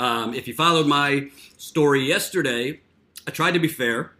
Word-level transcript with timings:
Um, 0.00 0.32
if 0.32 0.48
you 0.48 0.54
followed 0.54 0.86
my 0.86 1.28
story 1.58 2.08
yesterday, 2.08 2.80
I 3.26 3.32
tried 3.32 3.50
to 3.52 3.58
be 3.58 3.68
fair. 3.68 4.12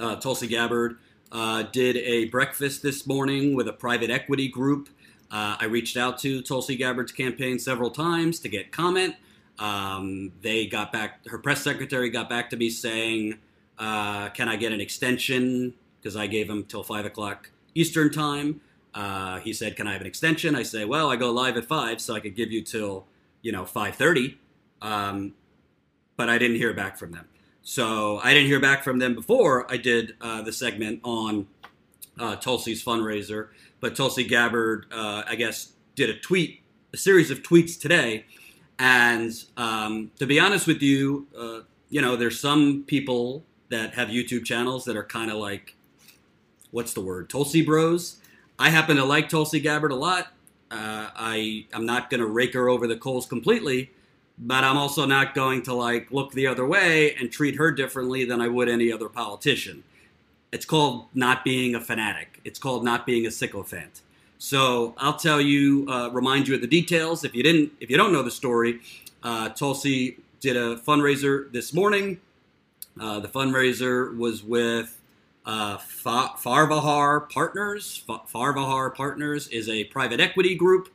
Uh, 0.00 0.16
Tulsi 0.16 0.46
Gabbard 0.46 0.96
uh, 1.30 1.64
did 1.64 1.98
a 1.98 2.24
breakfast 2.30 2.82
this 2.82 3.06
morning 3.06 3.54
with 3.54 3.68
a 3.68 3.74
private 3.74 4.08
equity 4.08 4.48
group. 4.48 4.88
Uh, 5.30 5.56
I 5.60 5.66
reached 5.66 5.98
out 5.98 6.18
to 6.20 6.40
Tulsi 6.40 6.76
Gabbard's 6.76 7.12
campaign 7.12 7.58
several 7.58 7.90
times 7.90 8.40
to 8.40 8.48
get 8.48 8.72
comment. 8.72 9.16
Um, 9.58 10.32
they 10.40 10.66
got 10.66 10.94
back, 10.94 11.26
her 11.28 11.36
press 11.36 11.60
secretary 11.60 12.08
got 12.08 12.30
back 12.30 12.48
to 12.48 12.56
me 12.56 12.70
saying, 12.70 13.34
uh, 13.78 14.30
Can 14.30 14.48
I 14.48 14.56
get 14.56 14.72
an 14.72 14.80
extension? 14.80 15.74
Because 16.00 16.16
I 16.16 16.26
gave 16.26 16.48
him 16.48 16.64
till 16.64 16.82
5 16.82 17.04
o'clock 17.04 17.50
Eastern 17.74 18.10
time. 18.10 18.62
Uh, 18.94 19.40
he 19.40 19.52
said, 19.52 19.76
"Can 19.76 19.86
I 19.86 19.92
have 19.92 20.02
an 20.02 20.06
extension?" 20.06 20.54
I 20.54 20.62
say, 20.62 20.84
"Well, 20.84 21.10
I 21.10 21.16
go 21.16 21.30
live 21.30 21.56
at 21.56 21.64
five, 21.64 21.98
so 21.98 22.14
I 22.14 22.20
could 22.20 22.36
give 22.36 22.52
you 22.52 22.60
till 22.60 23.06
you 23.40 23.50
know 23.50 23.64
five 23.64 23.94
thirty. 23.94 24.36
Um, 24.82 25.34
but 26.16 26.28
I 26.28 26.36
didn't 26.36 26.56
hear 26.56 26.74
back 26.74 26.98
from 26.98 27.12
them. 27.12 27.26
So 27.62 28.20
I 28.22 28.34
didn't 28.34 28.48
hear 28.48 28.60
back 28.60 28.84
from 28.84 28.98
them 28.98 29.14
before 29.14 29.70
I 29.72 29.76
did 29.78 30.14
uh, 30.20 30.42
the 30.42 30.52
segment 30.52 31.00
on 31.04 31.46
uh, 32.18 32.36
Tulsi's 32.36 32.84
fundraiser. 32.84 33.48
But 33.80 33.96
Tulsi 33.96 34.24
Gabbard, 34.24 34.86
uh, 34.92 35.22
I 35.26 35.36
guess, 35.36 35.72
did 35.94 36.10
a 36.10 36.18
tweet, 36.18 36.60
a 36.92 36.96
series 36.96 37.30
of 37.30 37.42
tweets 37.42 37.80
today. 37.80 38.26
And 38.78 39.32
um, 39.56 40.10
to 40.18 40.26
be 40.26 40.38
honest 40.38 40.66
with 40.66 40.82
you, 40.82 41.26
uh, 41.38 41.60
you 41.88 42.02
know, 42.02 42.16
there's 42.16 42.38
some 42.38 42.84
people 42.86 43.44
that 43.70 43.94
have 43.94 44.08
YouTube 44.08 44.44
channels 44.44 44.84
that 44.84 44.96
are 44.96 45.04
kind 45.04 45.30
of 45.30 45.38
like, 45.38 45.76
what's 46.70 46.92
the 46.92 47.00
word, 47.00 47.30
Tulsi 47.30 47.62
Bros 47.62 48.18
I 48.62 48.70
happen 48.70 48.96
to 48.96 49.04
like 49.04 49.28
Tulsi 49.28 49.58
Gabbard 49.58 49.90
a 49.90 49.96
lot. 49.96 50.28
Uh, 50.70 51.10
I 51.16 51.66
I'm 51.72 51.84
not 51.84 52.10
to 52.20 52.26
rake 52.26 52.54
her 52.54 52.68
over 52.68 52.86
the 52.86 52.96
coals 52.96 53.26
completely, 53.26 53.90
but 54.44 54.64
I'm 54.64 54.76
also 54.76 55.06
not 55.06 55.34
going 55.34 55.62
to 55.62 55.74
like 55.74 56.10
look 56.10 56.32
the 56.32 56.48
other 56.48 56.66
way 56.66 57.14
and 57.14 57.30
treat 57.30 57.56
her 57.56 57.70
differently 57.70 58.24
than 58.24 58.40
I 58.40 58.48
would 58.48 58.68
any 58.68 58.92
other 58.92 59.08
politician. 59.08 59.84
It's 60.50 60.66
called 60.66 61.06
not 61.14 61.44
being 61.44 61.74
a 61.74 61.80
fanatic. 61.80 62.40
It's 62.44 62.58
called 62.58 62.84
not 62.84 63.06
being 63.06 63.24
a 63.24 63.30
sycophant. 63.30 64.02
So 64.38 64.94
I'll 64.98 65.16
tell 65.16 65.40
you, 65.40 65.86
uh, 65.88 66.10
remind 66.12 66.48
you 66.48 66.56
of 66.56 66.60
the 66.60 66.66
details. 66.66 67.24
If 67.24 67.34
you 67.34 67.44
didn't, 67.44 67.72
if 67.80 67.88
you 67.88 67.96
don't 67.96 68.12
know 68.12 68.22
the 68.22 68.30
story, 68.30 68.80
uh, 69.22 69.50
Tulsi 69.50 70.18
did 70.40 70.56
a 70.56 70.76
fundraiser 70.76 71.50
this 71.52 71.72
morning. 71.72 72.20
Uh, 73.00 73.20
the 73.20 73.28
fundraiser 73.28 74.14
was 74.16 74.42
with 74.42 75.00
uh, 75.46 75.78
Farvahar 75.78 77.30
Partners. 77.30 78.02
Farvahar 78.08 78.94
Partners 78.94 79.46
is 79.48 79.68
a 79.68 79.84
private 79.84 80.20
equity 80.20 80.56
group. 80.56 80.88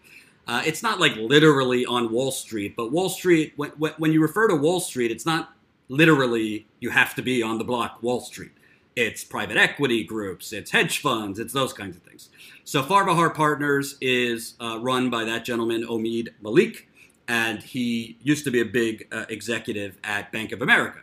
Uh, 0.47 0.63
it's 0.65 0.81
not 0.81 0.99
like 0.99 1.15
literally 1.17 1.85
on 1.85 2.11
Wall 2.11 2.31
Street, 2.31 2.75
but 2.75 2.91
Wall 2.91 3.09
Street, 3.09 3.53
when, 3.57 3.71
when 3.97 4.13
you 4.13 4.21
refer 4.21 4.47
to 4.47 4.55
Wall 4.55 4.79
Street, 4.79 5.11
it's 5.11 5.25
not 5.25 5.53
literally 5.89 6.67
you 6.79 6.89
have 6.89 7.15
to 7.15 7.21
be 7.21 7.43
on 7.43 7.57
the 7.57 7.63
block 7.63 8.01
Wall 8.01 8.21
Street. 8.21 8.51
It's 8.95 9.23
private 9.23 9.57
equity 9.57 10.03
groups, 10.03 10.53
it's 10.53 10.71
hedge 10.71 10.99
funds, 10.99 11.37
it's 11.37 11.53
those 11.53 11.73
kinds 11.73 11.95
of 11.95 12.03
things. 12.03 12.29
So 12.63 12.81
Farvahar 12.81 13.33
Partners 13.33 13.97
is 14.01 14.55
uh, 14.59 14.79
run 14.79 15.09
by 15.09 15.23
that 15.25 15.45
gentleman, 15.45 15.85
Omeed 15.85 16.29
Malik, 16.41 16.87
and 17.27 17.61
he 17.61 18.17
used 18.21 18.43
to 18.45 18.51
be 18.51 18.61
a 18.61 18.65
big 18.65 19.07
uh, 19.11 19.25
executive 19.29 19.97
at 20.03 20.31
Bank 20.31 20.51
of 20.51 20.61
America. 20.61 20.99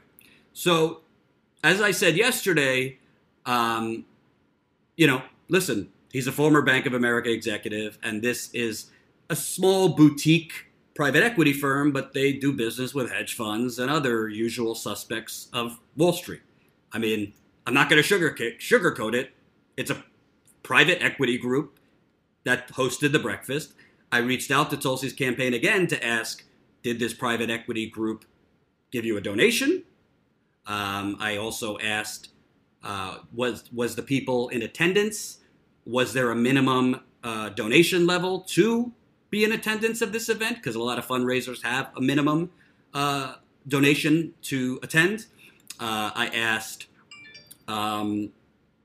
So, 0.54 1.02
as 1.62 1.80
I 1.80 1.90
said 1.90 2.16
yesterday, 2.16 2.98
um, 3.46 4.04
you 4.96 5.06
know, 5.06 5.22
listen, 5.48 5.90
he's 6.12 6.26
a 6.26 6.32
former 6.32 6.62
Bank 6.62 6.86
of 6.86 6.94
America 6.94 7.30
executive, 7.30 7.98
and 8.02 8.22
this 8.22 8.52
is 8.54 8.90
a 9.34 9.36
small 9.36 9.88
boutique 9.88 10.66
private 10.94 11.24
equity 11.24 11.52
firm, 11.52 11.90
but 11.90 12.12
they 12.12 12.32
do 12.32 12.52
business 12.52 12.94
with 12.94 13.10
hedge 13.10 13.34
funds 13.34 13.80
and 13.80 13.90
other 13.90 14.28
usual 14.28 14.77
suspects 14.77 15.48
of 15.52 15.80
Wall 15.96 16.12
Street. 16.12 16.42
I 16.92 16.98
mean, 16.98 17.32
I'm 17.66 17.74
not 17.74 17.90
going 17.90 18.00
to 18.00 18.08
sugarcoat, 18.08 19.14
it. 19.14 19.32
It's 19.77 19.90
a 19.90 20.05
private 20.62 21.02
equity 21.02 21.36
group 21.36 21.80
that 22.45 22.68
hosted 22.74 23.11
the 23.11 23.18
breakfast. 23.18 23.72
I 24.12 24.18
reached 24.18 24.52
out 24.52 24.70
to 24.70 24.77
Tulsi's 24.77 25.12
campaign 25.12 25.52
again 25.52 25.89
to 25.89 26.06
ask, 26.06 26.45
did 26.84 27.01
this 27.01 27.12
private 27.12 27.51
equity 27.51 27.90
group 27.90 28.24
give 28.92 29.05
you 29.05 29.16
a 29.16 29.20
donation? 29.20 29.83
Um, 30.64 31.16
I 31.18 31.39
also 31.39 31.77
asked, 31.80 32.28
uh, 32.84 33.18
was 33.33 33.64
was 33.72 33.96
the 33.96 34.02
people 34.02 34.48
in 34.51 34.62
attendance? 34.62 35.39
Was 35.84 36.12
there 36.12 36.30
a 36.30 36.36
minimum 36.36 37.01
uh, 37.24 37.48
donation 37.48 38.06
level 38.06 38.40
to 38.40 38.92
be 39.34 39.45
in 39.45 39.52
attendance 39.52 40.00
of 40.00 40.12
this 40.12 40.28
event? 40.28 40.56
Because 40.56 40.77
a 40.77 40.83
lot 40.83 40.96
of 40.96 41.06
fundraisers 41.06 41.62
have 41.64 41.90
a 41.96 42.00
minimum 42.00 42.50
uh, 42.95 43.34
donation 43.67 44.33
to 44.42 44.78
attend. 44.83 45.27
Uh, 45.80 46.11
I 46.14 46.28
asked, 46.28 46.86
um, 47.67 48.30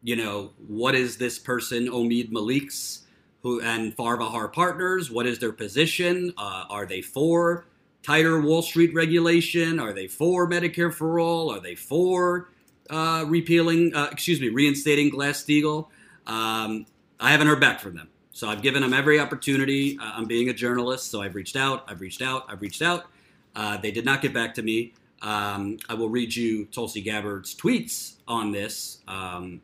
you 0.01 0.15
know, 0.15 0.51
what 0.67 0.95
is 0.95 1.17
this 1.17 1.37
person, 1.37 1.87
Omeed 1.87 2.31
Malik's, 2.31 3.05
who 3.43 3.61
and 3.61 3.95
Farvahar 3.95 4.51
Partners? 4.51 5.11
What 5.11 5.27
is 5.27 5.37
their 5.37 5.53
position? 5.53 6.33
Uh, 6.35 6.65
are 6.69 6.87
they 6.87 7.01
for 7.01 7.65
tighter 8.01 8.41
Wall 8.41 8.63
Street 8.63 8.91
regulation? 8.95 9.79
Are 9.79 9.93
they 9.93 10.07
for 10.07 10.49
Medicare 10.49 10.91
for 10.91 11.19
all? 11.19 11.51
Are 11.51 11.59
they 11.59 11.75
for 11.75 12.49
uh, 12.89 13.23
repealing, 13.27 13.93
uh, 13.93 14.09
excuse 14.11 14.41
me, 14.41 14.49
reinstating 14.49 15.09
Glass 15.09 15.43
Steagall. 15.43 15.89
Um, 16.25 16.87
I 17.19 17.31
haven't 17.31 17.47
heard 17.47 17.59
back 17.59 17.79
from 17.79 17.95
them. 17.95 18.09
So 18.39 18.47
I've 18.47 18.61
given 18.61 18.83
them 18.83 18.93
every 18.93 19.19
opportunity. 19.19 19.99
Uh, 19.99 20.13
I'm 20.15 20.23
being 20.23 20.47
a 20.47 20.53
journalist, 20.53 21.11
so 21.11 21.21
I've 21.21 21.35
reached 21.35 21.57
out, 21.57 21.83
I've 21.89 21.99
reached 21.99 22.21
out, 22.21 22.45
I've 22.47 22.61
reached 22.61 22.81
out. 22.81 23.07
Uh, 23.53 23.75
they 23.75 23.91
did 23.91 24.05
not 24.05 24.21
get 24.21 24.33
back 24.33 24.53
to 24.53 24.61
me. 24.61 24.93
Um, 25.21 25.77
I 25.89 25.93
will 25.95 26.07
read 26.07 26.33
you 26.33 26.63
Tulsi 26.67 27.01
Gabbard's 27.01 27.53
tweets 27.53 28.13
on 28.29 28.53
this. 28.53 28.99
Um, 29.09 29.59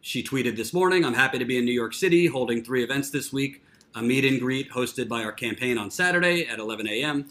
she 0.00 0.24
tweeted 0.24 0.56
this 0.56 0.72
morning 0.72 1.04
I'm 1.04 1.14
happy 1.14 1.38
to 1.38 1.44
be 1.44 1.56
in 1.56 1.64
New 1.64 1.70
York 1.72 1.94
City 1.94 2.26
holding 2.26 2.64
three 2.64 2.82
events 2.82 3.10
this 3.10 3.32
week. 3.32 3.62
A 3.94 4.02
meet 4.02 4.24
and 4.24 4.40
greet 4.40 4.72
hosted 4.72 5.08
by 5.08 5.22
our 5.22 5.30
campaign 5.30 5.78
on 5.78 5.88
Saturday 5.88 6.48
at 6.48 6.58
11 6.58 6.88
a.m. 6.88 7.28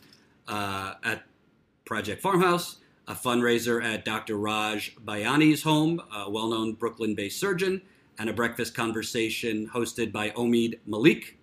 Uh, 0.47 0.93
at 1.03 1.23
Project 1.83 2.21
Farmhouse 2.21 2.77
a 3.09 3.15
fundraiser 3.15 3.83
at 3.83 4.05
Dr. 4.05 4.37
Raj 4.37 4.95
Bayani's 5.03 5.63
home, 5.63 5.99
a 6.15 6.29
well 6.29 6.47
known 6.47 6.73
Brooklyn 6.73 7.15
based 7.15 7.39
surgeon, 7.39 7.81
and 8.19 8.29
a 8.29 8.33
breakfast 8.33 8.75
conversation 8.75 9.67
hosted 9.73 10.11
by 10.11 10.29
Omeed 10.31 10.79
Malik. 10.85 11.37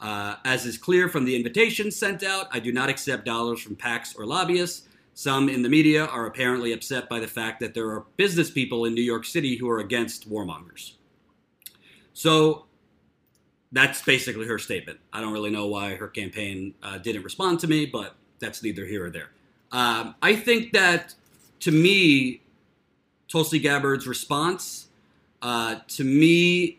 Uh, 0.00 0.36
as 0.44 0.64
is 0.64 0.78
clear 0.78 1.08
from 1.08 1.24
the 1.24 1.36
invitation 1.36 1.90
sent 1.90 2.22
out, 2.22 2.46
I 2.52 2.60
do 2.60 2.72
not 2.72 2.88
accept 2.88 3.24
dollars 3.24 3.60
from 3.60 3.76
PACs 3.76 4.18
or 4.18 4.24
lobbyists. 4.24 4.88
Some 5.14 5.48
in 5.48 5.62
the 5.62 5.68
media 5.68 6.06
are 6.06 6.26
apparently 6.26 6.72
upset 6.72 7.08
by 7.08 7.20
the 7.20 7.26
fact 7.26 7.60
that 7.60 7.74
there 7.74 7.88
are 7.90 8.06
business 8.16 8.50
people 8.50 8.86
in 8.86 8.94
New 8.94 9.02
York 9.02 9.24
City 9.24 9.56
who 9.56 9.68
are 9.68 9.80
against 9.80 10.30
warmongers. 10.30 10.92
So 12.14 12.66
that's 13.72 14.02
basically 14.02 14.46
her 14.46 14.58
statement. 14.58 15.00
I 15.12 15.20
don't 15.20 15.32
really 15.32 15.50
know 15.50 15.66
why 15.66 15.96
her 15.96 16.08
campaign 16.08 16.74
uh, 16.82 16.98
didn't 16.98 17.24
respond 17.24 17.60
to 17.60 17.66
me, 17.66 17.86
but 17.86 18.14
that's 18.38 18.62
neither 18.62 18.86
here 18.86 19.06
or 19.06 19.10
there. 19.10 19.30
Um, 19.70 20.14
I 20.22 20.36
think 20.36 20.72
that 20.72 21.14
to 21.60 21.70
me, 21.70 22.42
Tulsi 23.28 23.58
Gabbard's 23.58 24.06
response, 24.06 24.88
uh, 25.42 25.80
to 25.88 26.04
me, 26.04 26.78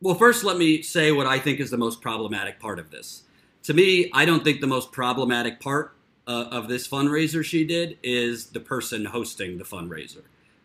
well, 0.00 0.14
first 0.14 0.44
let 0.44 0.58
me 0.58 0.82
say 0.82 1.10
what 1.10 1.26
I 1.26 1.38
think 1.38 1.58
is 1.58 1.70
the 1.70 1.78
most 1.78 2.00
problematic 2.00 2.60
part 2.60 2.78
of 2.78 2.90
this. 2.90 3.22
To 3.64 3.74
me, 3.74 4.10
I 4.12 4.24
don't 4.24 4.44
think 4.44 4.60
the 4.60 4.66
most 4.66 4.92
problematic 4.92 5.60
part 5.60 5.94
uh, 6.26 6.48
of 6.50 6.68
this 6.68 6.86
fundraiser 6.86 7.44
she 7.44 7.64
did 7.64 7.98
is 8.02 8.46
the 8.46 8.60
person 8.60 9.06
hosting 9.06 9.58
the 9.58 9.64
fundraiser. 9.64 10.22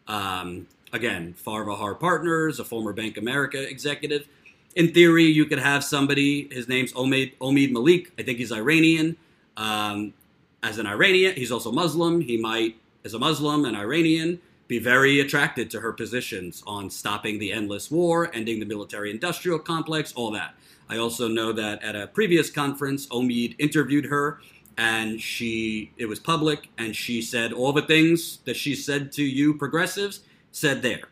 Um, 0.08 0.68
again, 0.92 1.36
Farvahar 1.46 2.00
Partners, 2.00 2.60
a 2.60 2.66
former 2.66 2.94
Bank 2.94 3.18
America 3.18 3.62
executive. 3.62 4.28
In 4.76 4.94
theory, 4.94 5.26
you 5.26 5.46
could 5.46 5.60
have 5.60 5.84
somebody, 5.84 6.48
his 6.52 6.68
name's 6.68 6.94
Omeed, 6.94 7.38
Omeed 7.40 7.72
Malik, 7.72 8.12
I 8.20 8.24
think 8.24 8.38
he's 8.38 8.52
Iranian. 8.52 9.18
Um, 9.56 10.14
as 10.62 10.78
an 10.78 10.88
Iranian, 10.88 11.36
he's 11.36 11.52
also 11.52 11.72
Muslim. 11.72 12.22
He 12.22 12.38
might, 12.38 12.76
as 13.06 13.14
a 13.14 13.20
Muslim 13.20 13.66
and 13.66 13.76
Iranian, 13.78 14.40
be 14.68 14.80
very 14.80 15.20
attracted 15.20 15.72
to 15.72 15.80
her 15.80 15.94
positions 15.94 16.62
on 16.68 16.90
stopping 16.90 17.40
the 17.40 17.52
endless 17.52 17.90
war, 17.90 18.30
ending 18.34 18.60
the 18.60 18.66
military 18.66 19.12
industrial 19.12 19.60
complex, 19.60 20.14
all 20.14 20.32
that. 20.32 20.56
I 20.90 20.98
also 20.98 21.28
know 21.28 21.52
that 21.54 21.84
at 21.84 21.96
a 21.96 22.08
previous 22.08 22.50
conference, 22.50 23.08
Omeed 23.08 23.56
interviewed 23.60 24.06
her 24.06 24.40
and 24.78 25.20
she 25.20 25.92
it 25.98 26.06
was 26.06 26.20
public 26.20 26.70
and 26.78 26.96
she 26.96 27.22
said 27.22 27.52
all 27.52 27.74
the 27.74 27.82
things 27.82 28.38
that 28.46 28.56
she 28.56 28.76
said 28.76 29.12
to 29.14 29.24
you 29.24 29.54
progressives 29.56 30.22
said 30.52 30.82
there. 30.82 31.10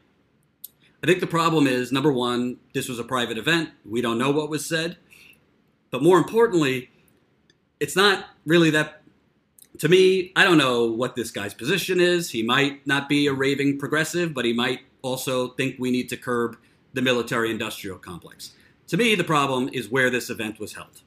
I 1.04 1.08
think 1.08 1.20
the 1.20 1.28
problem 1.28 1.68
is 1.68 1.92
number 1.92 2.12
1, 2.12 2.58
this 2.74 2.90
was 2.90 3.00
a 3.00 3.04
private 3.04 3.38
event. 3.38 3.70
We 3.86 4.02
don't 4.02 4.18
know 4.18 4.32
what 4.32 4.50
was 4.50 4.66
said. 4.66 4.98
But 5.92 6.02
more 6.02 6.18
importantly, 6.18 6.90
it's 7.80 7.96
not 7.96 8.26
really 8.46 8.70
that 8.72 9.02
to 9.80 9.90
me, 9.90 10.32
I 10.36 10.44
don't 10.44 10.58
know 10.58 10.86
what 10.86 11.16
this 11.16 11.32
guy's 11.32 11.54
position 11.54 12.00
is. 12.00 12.30
He 12.30 12.44
might 12.44 12.86
not 12.86 13.10
be 13.10 13.28
a 13.28 13.34
raving 13.34 13.80
progressive, 13.80 14.34
but 14.34 14.46
he 14.46 14.54
might 14.54 14.82
also 15.02 15.50
think 15.50 15.76
we 15.80 15.92
need 15.92 16.10
to 16.10 16.18
curb 16.18 16.58
the 16.94 17.02
military 17.02 17.52
industrial 17.52 17.98
complex. 17.98 18.54
To 18.88 18.98
me, 18.98 19.16
the 19.16 19.24
problem 19.24 19.70
is 19.74 19.90
where 19.90 20.10
this 20.10 20.30
event 20.30 20.60
was 20.60 20.74
held. 20.74 21.02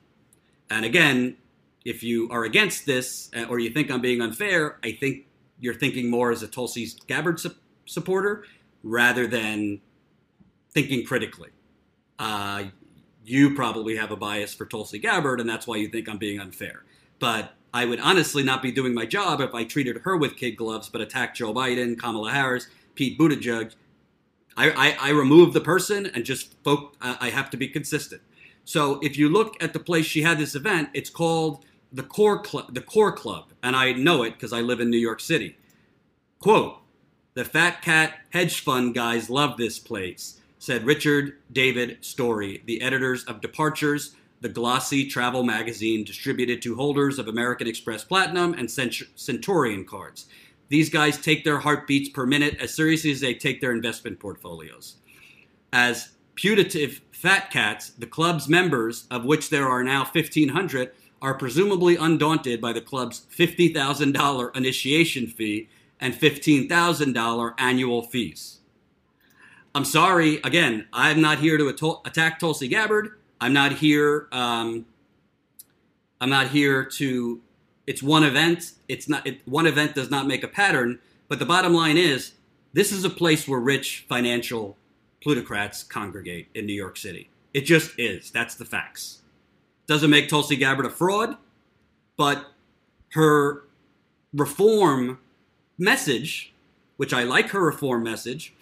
And 0.71 0.85
again, 0.85 1.37
if 1.85 2.03
you 2.03 2.29
are 2.31 2.45
against 2.45 2.87
this 2.87 3.31
uh, 3.37 3.45
or 3.45 3.59
you 3.59 3.71
think 3.71 3.91
I'm 3.91 4.01
being 4.01 4.21
unfair, 4.21 4.79
I 4.85 4.93
think 4.93 5.27
you're 5.59 5.75
thinking 5.75 6.11
more 6.11 6.31
as 6.31 6.43
a 6.43 6.49
Tulsi 6.49 6.89
Gabbard 7.07 7.41
su- 7.41 7.55
supporter 7.87 8.45
rather 8.83 9.27
than 9.27 9.81
thinking 10.73 11.05
critically. 11.05 11.51
Uh, 12.19 12.65
you 13.25 13.55
probably 13.55 13.97
have 13.97 14.11
a 14.11 14.17
bias 14.17 14.55
for 14.55 14.67
Tulsi 14.67 14.99
Gabbard, 14.99 15.41
and 15.41 15.49
that's 15.49 15.67
why 15.67 15.77
you 15.77 15.89
think 15.89 16.09
I'm 16.09 16.19
being 16.19 16.41
unfair. 16.41 16.85
But 17.19 17.55
I 17.73 17.85
would 17.85 18.01
honestly 18.01 18.43
not 18.43 18.63
be 18.63 18.73
doing 18.73 18.95
my 18.95 19.05
job 19.07 19.41
if 19.41 19.55
I 19.55 19.65
treated 19.65 19.99
her 19.99 20.17
with 20.17 20.37
kid 20.37 20.53
gloves, 20.53 20.89
but 20.89 21.01
attacked 21.01 21.37
Joe 21.37 21.53
Biden, 21.53 21.99
Kamala 21.99 22.31
Harris, 22.31 22.69
Pete 22.95 23.19
Buttigieg. 23.19 23.75
I, 24.57 24.71
I, 24.71 25.09
I 25.09 25.11
remove 25.11 25.53
the 25.53 25.61
person 25.61 26.07
and 26.07 26.25
just 26.25 26.55
folk. 26.65 26.97
I 27.01 27.31
have 27.31 27.51
to 27.51 27.57
be 27.57 27.69
consistent. 27.69 28.23
So 28.65 28.99
if 29.03 29.17
you 29.17 29.29
look 29.29 29.63
at 29.63 29.73
the 29.73 29.79
place 29.79 30.05
she 30.05 30.23
had 30.23 30.39
this 30.39 30.55
event, 30.55 30.91
it's 30.93 31.11
called 31.11 31.65
the 31.93 32.03
Core 32.03 32.43
Club. 32.43 32.75
The 32.75 32.81
Core 32.81 33.13
Club, 33.13 33.53
and 33.63 33.77
I 33.77 33.93
know 33.93 34.23
it 34.23 34.33
because 34.33 34.53
I 34.53 34.61
live 34.61 34.81
in 34.81 34.91
New 34.91 34.99
York 34.99 35.21
City. 35.21 35.57
Quote: 36.41 36.79
The 37.35 37.45
Fat 37.45 37.83
Cat 37.83 38.19
hedge 38.31 38.61
fund 38.61 38.95
guys 38.95 39.31
love 39.31 39.57
this 39.57 39.79
place, 39.79 40.41
said 40.59 40.85
Richard 40.85 41.39
David 41.53 42.05
Story, 42.05 42.63
the 42.67 42.83
editors 42.83 43.25
of 43.25 43.41
Departures, 43.41 44.17
the 44.41 44.49
glossy 44.49 45.07
travel 45.07 45.43
magazine 45.43 46.05
distributed 46.05 46.63
to 46.63 46.77
holders 46.77 47.19
of 47.19 47.29
American 47.29 47.67
Express 47.67 48.05
Platinum 48.05 48.55
and 48.55 48.71
Centurion 48.71 49.85
cards. 49.85 50.27
These 50.69 50.91
guys 50.91 51.19
take 51.19 51.45
their 51.45 51.59
heartbeats 51.59 52.11
per 52.11 52.27
minute 52.27 52.57
as 52.61 52.75
seriously 52.75 53.11
as 53.11 53.21
they 53.21 53.35
take 53.35 53.61
their 53.61 53.73
investment 53.73 54.21
portfolios. 54.21 54.97
As 55.73 56.11
putative 56.35 57.01
fat 57.11 57.51
cats, 57.51 57.91
the 57.91 58.07
club's 58.07 58.49
members, 58.49 59.07
of 59.11 59.25
which 59.25 59.51
there 59.51 59.69
are 59.69 59.83
now 59.83 60.05
1,500, 60.05 60.93
are 61.21 61.35
presumably 61.35 61.97
undaunted 61.97 62.61
by 62.61 62.73
the 62.73 62.81
club's 62.81 63.27
$50,000 63.37 64.57
initiation 64.57 65.27
fee 65.27 65.69
and 65.99 66.15
$15,000 66.15 67.55
annual 67.59 68.03
fees. 68.03 68.61
I'm 69.75 69.85
sorry, 69.85 70.37
again, 70.45 70.87
I'm 70.93 71.21
not 71.21 71.41
here 71.41 71.59
to 71.59 71.69
attack 72.05 72.39
Tulsi 72.39 72.69
Gabbard. 72.69 73.18
I'm 73.41 73.53
not 73.53 73.73
here. 73.73 74.29
Um, 74.33 74.87
I'm 76.21 76.31
not 76.31 76.49
here 76.49 76.85
to. 76.85 77.41
It's 77.87 78.03
one 78.03 78.25
event. 78.25 78.73
It's 78.89 79.09
not. 79.09 79.27
It, 79.27 79.47
one 79.47 79.67
event 79.67 79.95
does 79.95 80.11
not 80.11 80.27
make 80.27 80.43
a 80.43 80.49
pattern. 80.49 80.99
But 81.29 81.39
the 81.39 81.45
bottom 81.45 81.75
line 81.75 81.97
is, 81.99 82.33
this 82.73 82.91
is 82.91 83.05
a 83.05 83.11
place 83.11 83.47
where 83.47 83.61
rich 83.61 84.07
financial 84.09 84.77
plutocrats 85.23 85.83
congregate 85.83 86.49
in 86.55 86.67
New 86.67 86.73
York 86.73 86.97
City. 86.97 87.29
It 87.53 87.63
just 87.63 87.99
is. 87.99 88.31
That's 88.31 88.55
the 88.55 88.65
facts. 88.65 89.23
Doesn't 89.87 90.11
make 90.11 90.29
Tulsi 90.29 90.57
Gabbard 90.57 90.87
a 90.87 90.91
fraud, 90.91 91.37
but 92.17 92.47
her 93.13 93.65
reform 94.33 95.19
message, 95.79 96.53
which 96.97 97.13
I 97.13 97.23
like 97.23 97.51
her 97.51 97.61
reform 97.61 98.03
message, 98.03 98.55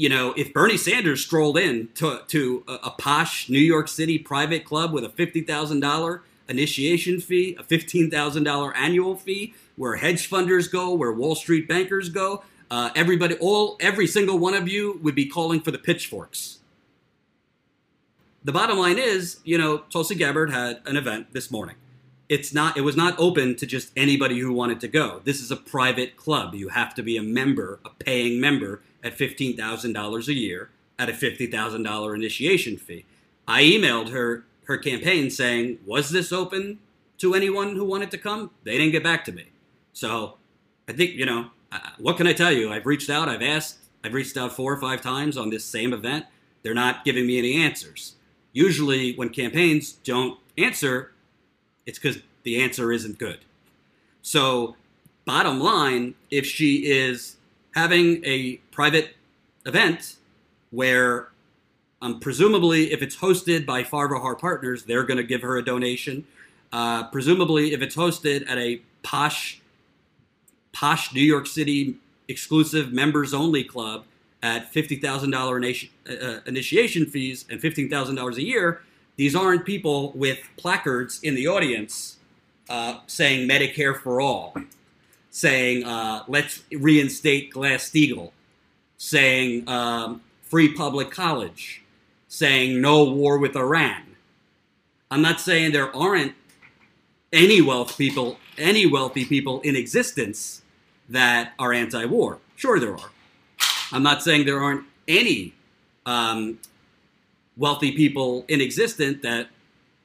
you 0.00 0.08
know, 0.08 0.32
if 0.34 0.54
Bernie 0.54 0.78
Sanders 0.78 1.20
strolled 1.20 1.58
in 1.58 1.90
to, 1.96 2.22
to 2.28 2.64
a, 2.66 2.72
a 2.84 2.90
posh 2.90 3.50
New 3.50 3.58
York 3.58 3.86
City 3.86 4.18
private 4.18 4.64
club 4.64 4.94
with 4.94 5.04
a 5.04 5.10
$50,000 5.10 6.20
initiation 6.48 7.20
fee, 7.20 7.54
a 7.60 7.62
$15,000 7.62 8.72
annual 8.74 9.14
fee, 9.14 9.52
where 9.76 9.96
hedge 9.96 10.30
funders 10.30 10.72
go, 10.72 10.94
where 10.94 11.12
Wall 11.12 11.34
Street 11.34 11.68
bankers 11.68 12.08
go, 12.08 12.42
uh, 12.70 12.88
everybody, 12.96 13.34
all, 13.42 13.76
every 13.78 14.06
single 14.06 14.38
one 14.38 14.54
of 14.54 14.66
you 14.66 14.98
would 15.02 15.14
be 15.14 15.26
calling 15.26 15.60
for 15.60 15.70
the 15.70 15.76
pitchforks. 15.76 16.60
The 18.42 18.52
bottom 18.52 18.78
line 18.78 18.96
is, 18.96 19.40
you 19.44 19.58
know, 19.58 19.82
Tulsi 19.90 20.14
Gabbard 20.14 20.50
had 20.50 20.80
an 20.86 20.96
event 20.96 21.34
this 21.34 21.50
morning. 21.50 21.76
It's 22.26 22.54
not, 22.54 22.78
it 22.78 22.82
was 22.82 22.96
not 22.96 23.16
open 23.18 23.54
to 23.56 23.66
just 23.66 23.92
anybody 23.98 24.38
who 24.38 24.50
wanted 24.54 24.80
to 24.80 24.88
go. 24.88 25.20
This 25.24 25.42
is 25.42 25.50
a 25.50 25.56
private 25.56 26.16
club. 26.16 26.54
You 26.54 26.68
have 26.68 26.94
to 26.94 27.02
be 27.02 27.18
a 27.18 27.22
member, 27.22 27.80
a 27.84 27.90
paying 27.90 28.40
member 28.40 28.80
at 29.02 29.16
$15,000 29.16 30.28
a 30.28 30.34
year 30.34 30.70
at 30.98 31.08
a 31.08 31.12
$50,000 31.12 32.14
initiation 32.14 32.76
fee. 32.76 33.04
I 33.48 33.62
emailed 33.62 34.10
her 34.10 34.44
her 34.64 34.76
campaign 34.76 35.30
saying, 35.30 35.78
"Was 35.84 36.10
this 36.10 36.30
open 36.30 36.78
to 37.18 37.34
anyone 37.34 37.74
who 37.74 37.84
wanted 37.84 38.12
to 38.12 38.18
come?" 38.18 38.50
They 38.62 38.78
didn't 38.78 38.92
get 38.92 39.02
back 39.02 39.24
to 39.24 39.32
me. 39.32 39.46
So, 39.92 40.36
I 40.86 40.92
think, 40.92 41.14
you 41.14 41.26
know, 41.26 41.50
what 41.98 42.16
can 42.16 42.28
I 42.28 42.32
tell 42.32 42.52
you? 42.52 42.72
I've 42.72 42.86
reached 42.86 43.10
out, 43.10 43.28
I've 43.28 43.42
asked, 43.42 43.78
I've 44.04 44.14
reached 44.14 44.36
out 44.36 44.54
four 44.54 44.72
or 44.72 44.80
five 44.80 45.00
times 45.02 45.36
on 45.36 45.50
this 45.50 45.64
same 45.64 45.92
event. 45.92 46.26
They're 46.62 46.74
not 46.74 47.04
giving 47.04 47.26
me 47.26 47.38
any 47.38 47.56
answers. 47.56 48.14
Usually, 48.52 49.14
when 49.14 49.30
campaigns 49.30 49.92
don't 49.92 50.38
answer, 50.56 51.12
it's 51.86 51.98
because 51.98 52.22
the 52.42 52.62
answer 52.62 52.92
isn't 52.92 53.18
good. 53.18 53.40
So, 54.22 54.76
bottom 55.24 55.60
line, 55.60 56.14
if 56.30 56.46
she 56.46 56.90
is 56.90 57.36
having 57.74 58.24
a 58.24 58.56
private 58.72 59.16
event 59.66 60.16
where 60.70 61.28
um, 62.02 62.18
presumably 62.20 62.92
if 62.92 63.02
it's 63.02 63.16
hosted 63.16 63.66
by 63.66 63.82
Farvahar 63.82 64.38
Partners, 64.38 64.84
they're 64.84 65.04
going 65.04 65.18
to 65.18 65.24
give 65.24 65.42
her 65.42 65.56
a 65.56 65.64
donation. 65.64 66.26
Uh, 66.72 67.08
presumably, 67.08 67.72
if 67.72 67.82
it's 67.82 67.96
hosted 67.96 68.48
at 68.48 68.56
a 68.58 68.80
posh, 69.02 69.60
posh 70.72 71.12
New 71.12 71.20
York 71.20 71.46
City 71.46 71.96
exclusive 72.28 72.92
members 72.92 73.34
only 73.34 73.64
club 73.64 74.04
at 74.42 74.72
fifty 74.72 74.96
thousand 74.96 75.32
dollar 75.32 75.60
uh, 75.62 76.12
uh, 76.12 76.40
initiation 76.46 77.06
fees 77.06 77.44
and 77.50 77.60
fifteen 77.60 77.90
thousand 77.90 78.14
dollars 78.14 78.38
a 78.38 78.42
year, 78.42 78.82
these 79.16 79.34
aren't 79.34 79.66
people 79.66 80.12
with 80.12 80.38
placards 80.56 81.20
in 81.22 81.34
the 81.34 81.46
audience 81.46 82.16
uh, 82.68 83.00
saying 83.06 83.48
Medicare 83.48 83.98
for 84.00 84.20
all 84.20 84.54
saying, 85.30 85.84
uh, 85.84 86.24
let's 86.28 86.62
reinstate 86.72 87.50
Glass 87.50 87.88
Steagall, 87.88 88.32
saying 88.98 89.68
um, 89.68 90.20
free 90.42 90.72
public 90.74 91.10
college, 91.10 91.82
saying 92.28 92.80
no 92.80 93.04
war 93.04 93.38
with 93.38 93.56
Iran. 93.56 94.16
I'm 95.10 95.22
not 95.22 95.40
saying 95.40 95.72
there 95.72 95.94
aren't 95.94 96.34
any 97.32 97.60
wealth 97.60 97.96
people, 97.96 98.38
any 98.58 98.86
wealthy 98.86 99.24
people 99.24 99.60
in 99.62 99.76
existence 99.76 100.62
that 101.08 101.52
are 101.58 101.72
anti-war. 101.72 102.38
Sure, 102.56 102.78
there 102.78 102.94
are. 102.94 103.10
I'm 103.92 104.02
not 104.02 104.22
saying 104.22 104.46
there 104.46 104.60
aren't 104.60 104.84
any 105.08 105.54
um, 106.06 106.58
wealthy 107.56 107.92
people 107.92 108.44
in 108.48 108.60
existence 108.60 109.22
that 109.22 109.48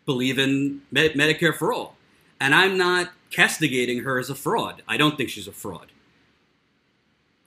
believe 0.05 0.39
in 0.39 0.81
Med- 0.91 1.13
Medicare 1.13 1.55
for 1.55 1.73
all. 1.73 1.95
And 2.39 2.53
I'm 2.53 2.77
not 2.77 3.11
castigating 3.35 4.03
her 4.03 4.17
as 4.17 4.29
a 4.29 4.35
fraud. 4.35 4.81
I 4.87 4.95
don't 4.95 5.17
think 5.17 5.29
she's 5.29 5.47
a 5.47 5.51
fraud. 5.51 5.91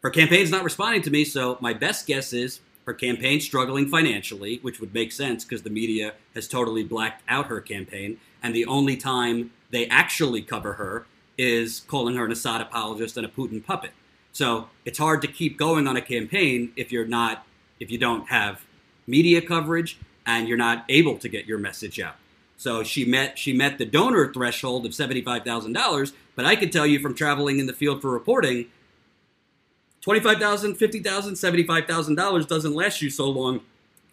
Her 0.03 0.11
campaign's 0.11 0.51
not 0.51 0.63
responding 0.63 1.01
to 1.03 1.11
me, 1.11 1.25
so 1.25 1.57
my 1.61 1.73
best 1.73 2.07
guess 2.07 2.35
is 2.35 2.61
her 2.85 2.93
campaign's 2.93 3.45
struggling 3.45 3.89
financially, 3.89 4.59
which 4.61 4.81
would 4.81 4.93
make 4.93 5.13
sense 5.13 5.45
because 5.45 5.63
the 5.63 5.71
media 5.71 6.13
has 6.35 6.47
totally 6.47 6.85
blacked 6.85 7.23
out 7.27 7.47
her 7.47 7.63
campaign, 7.63 8.19
and 8.43 8.55
the 8.55 8.67
only 8.67 8.97
time 8.97 9.51
they 9.71 9.87
actually 9.87 10.43
cover 10.43 10.75
her 10.75 11.07
is 11.39 11.81
calling 11.81 12.17
her 12.17 12.27
an 12.27 12.33
Assad 12.33 12.61
apologist 12.61 13.17
and 13.17 13.25
a 13.25 13.29
Putin 13.29 13.65
puppet. 13.65 13.93
So 14.33 14.69
it's 14.85 14.99
hard 14.99 15.23
to 15.23 15.29
keep 15.29 15.57
going 15.57 15.89
on 15.89 15.97
a 15.97 16.03
campaign 16.03 16.73
if 16.77 16.93
you're 16.93 17.07
not 17.07 17.47
if 17.81 17.91
you 17.91 17.99
don't 17.99 18.29
have 18.29 18.65
media 19.07 19.41
coverage 19.41 19.99
and 20.27 20.49
you're 20.49 20.59
not 20.59 20.85
able 20.89 21.17
to 21.19 21.29
get 21.29 21.47
your 21.47 21.59
message 21.59 21.99
out. 21.99 22.17
So 22.59 22.83
she 22.83 23.05
met 23.05 23.39
she 23.39 23.53
met 23.53 23.79
the 23.79 23.87
donor 23.87 24.31
threshold 24.33 24.85
of 24.85 24.93
seventy 24.93 25.23
five 25.23 25.45
thousand 25.45 25.73
dollars. 25.73 26.13
But 26.35 26.45
I 26.45 26.57
can 26.57 26.71
tell 26.71 26.87
you 26.87 26.99
from 26.99 27.15
traveling 27.15 27.59
in 27.61 27.67
the 27.67 27.73
field 27.73 28.03
for 28.03 28.11
reporting, 28.11 28.67
twenty 30.01 30.21
five 30.21 30.39
thousand, 30.39 30.75
fifty 30.75 30.99
thousand, 30.99 31.37
seventy 31.37 31.63
five 31.63 31.87
thousand 31.87 32.17
dollars 32.17 32.45
doesn't 32.45 32.75
last 32.75 33.01
you 33.01 33.11
so 33.11 33.31
long 33.31 33.61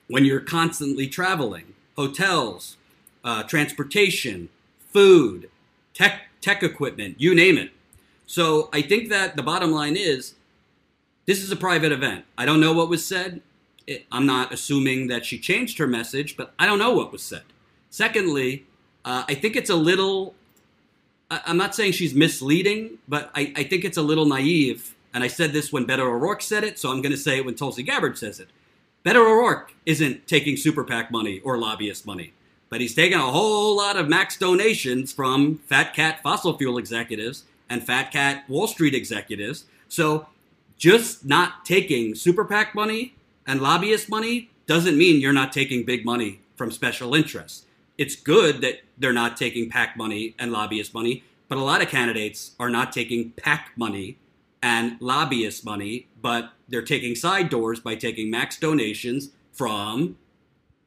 when 0.08 0.24
you're 0.24 0.40
constantly 0.40 1.08
traveling. 1.08 1.74
Hotels, 1.98 2.78
uh, 3.24 3.44
transportation, 3.44 4.50
food, 4.94 5.50
tech 5.96 6.22
tech 6.40 6.62
equipment, 6.62 7.20
you 7.20 7.34
name 7.34 7.58
it. 7.58 7.72
So 8.28 8.70
I 8.72 8.84
think 8.84 9.10
that 9.10 9.36
the 9.36 9.44
bottom 9.44 9.72
line 9.72 9.98
is 9.98 10.36
this 11.26 11.42
is 11.42 11.52
a 11.52 11.56
private 11.56 11.92
event. 11.92 12.26
I 12.38 12.46
don't 12.46 12.60
know 12.60 12.74
what 12.74 12.90
was 12.90 13.04
said. 13.04 13.42
I'm 14.12 14.28
not 14.28 14.54
assuming 14.54 15.08
that 15.08 15.26
she 15.26 15.40
changed 15.40 15.80
her 15.80 15.88
message, 15.88 16.38
but 16.38 16.54
I 16.60 16.68
don't 16.68 16.80
know 16.80 16.94
what 16.94 17.12
was 17.12 17.24
said. 17.24 17.44
Secondly, 17.96 18.66
uh, 19.06 19.24
I 19.26 19.36
think 19.36 19.56
it's 19.56 19.70
a 19.70 19.76
little. 19.76 20.36
I'm 21.32 21.56
not 21.56 21.74
saying 21.74 21.94
she's 21.94 22.14
misleading, 22.14 22.98
but 23.08 23.32
I, 23.34 23.54
I, 23.56 23.64
think 23.64 23.86
it's 23.86 23.96
a 23.96 24.02
little 24.02 24.26
naive. 24.26 24.94
And 25.14 25.24
I 25.24 25.28
said 25.28 25.54
this 25.54 25.72
when 25.72 25.88
Beto 25.88 26.00
O'Rourke 26.00 26.42
said 26.42 26.66
it, 26.66 26.78
so 26.78 26.92
I'm 26.92 27.02
going 27.02 27.14
to 27.14 27.18
say 27.18 27.38
it 27.38 27.46
when 27.46 27.56
Tulsi 27.56 27.84
Gabbard 27.84 28.18
says 28.18 28.42
it. 28.42 28.50
Beto 29.06 29.22
O'Rourke 29.22 29.74
isn't 29.86 30.28
taking 30.28 30.58
super 30.58 30.84
PAC 30.84 31.10
money 31.10 31.40
or 31.40 31.58
lobbyist 31.58 32.06
money, 32.06 32.34
but 32.70 32.82
he's 32.82 32.94
taking 32.94 33.18
a 33.18 33.32
whole 33.32 33.78
lot 33.78 33.96
of 33.96 34.10
max 34.10 34.38
donations 34.38 35.14
from 35.14 35.60
Fat 35.60 35.94
Cat 35.94 36.22
fossil 36.22 36.58
fuel 36.58 36.78
executives 36.78 37.46
and 37.70 37.82
Fat 37.82 38.12
Cat 38.12 38.44
Wall 38.50 38.68
Street 38.68 38.94
executives. 38.94 39.64
So 39.88 40.28
just 40.78 41.24
not 41.24 41.64
taking 41.64 42.14
super 42.14 42.44
PAC 42.44 42.76
money 42.76 43.16
and 43.48 43.62
lobbyist 43.62 44.10
money 44.10 44.50
doesn't 44.68 44.98
mean 44.98 45.22
you're 45.22 45.32
not 45.32 45.54
taking 45.54 45.86
big 45.86 46.04
money 46.04 46.42
from 46.58 46.72
special 46.72 47.16
interests 47.16 47.66
it's 47.98 48.16
good 48.16 48.62
that 48.62 48.82
they're 48.98 49.14
not 49.14 49.38
taking 49.38 49.70
PAC 49.70 49.96
money 49.98 50.36
and 50.38 50.52
lobbyist 50.52 50.94
money, 50.94 51.24
but 51.48 51.58
a 51.58 51.62
lot 51.62 51.82
of 51.82 51.90
candidates 51.90 52.56
are 52.60 52.70
not 52.70 52.92
taking 52.92 53.32
PAC 53.32 53.72
money 53.76 54.18
and 54.62 55.00
lobbyist 55.00 55.64
money, 55.64 56.08
but 56.22 56.52
they're 56.68 56.82
taking 56.82 57.16
side 57.16 57.50
doors 57.50 57.80
by 57.80 57.96
taking 57.96 58.32
max 58.32 58.58
donations 58.58 59.30
from 59.52 60.18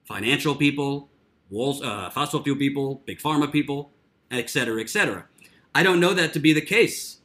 financial 0.05 0.55
people, 0.55 1.09
walls, 1.49 1.81
uh, 1.83 2.11
fossil 2.11 2.43
fuel 2.43 2.57
people, 2.57 3.03
big 3.07 3.19
pharma 3.19 3.51
people, 3.51 3.91
et 4.31 4.51
cetera, 4.51 4.81
et 4.81 4.91
cetera. 4.91 5.27
I 5.75 5.83
don't 5.83 6.01
know 6.01 6.13
that 6.15 6.33
to 6.33 6.41
be 6.41 6.53
the 6.53 6.61
case. 6.61 7.19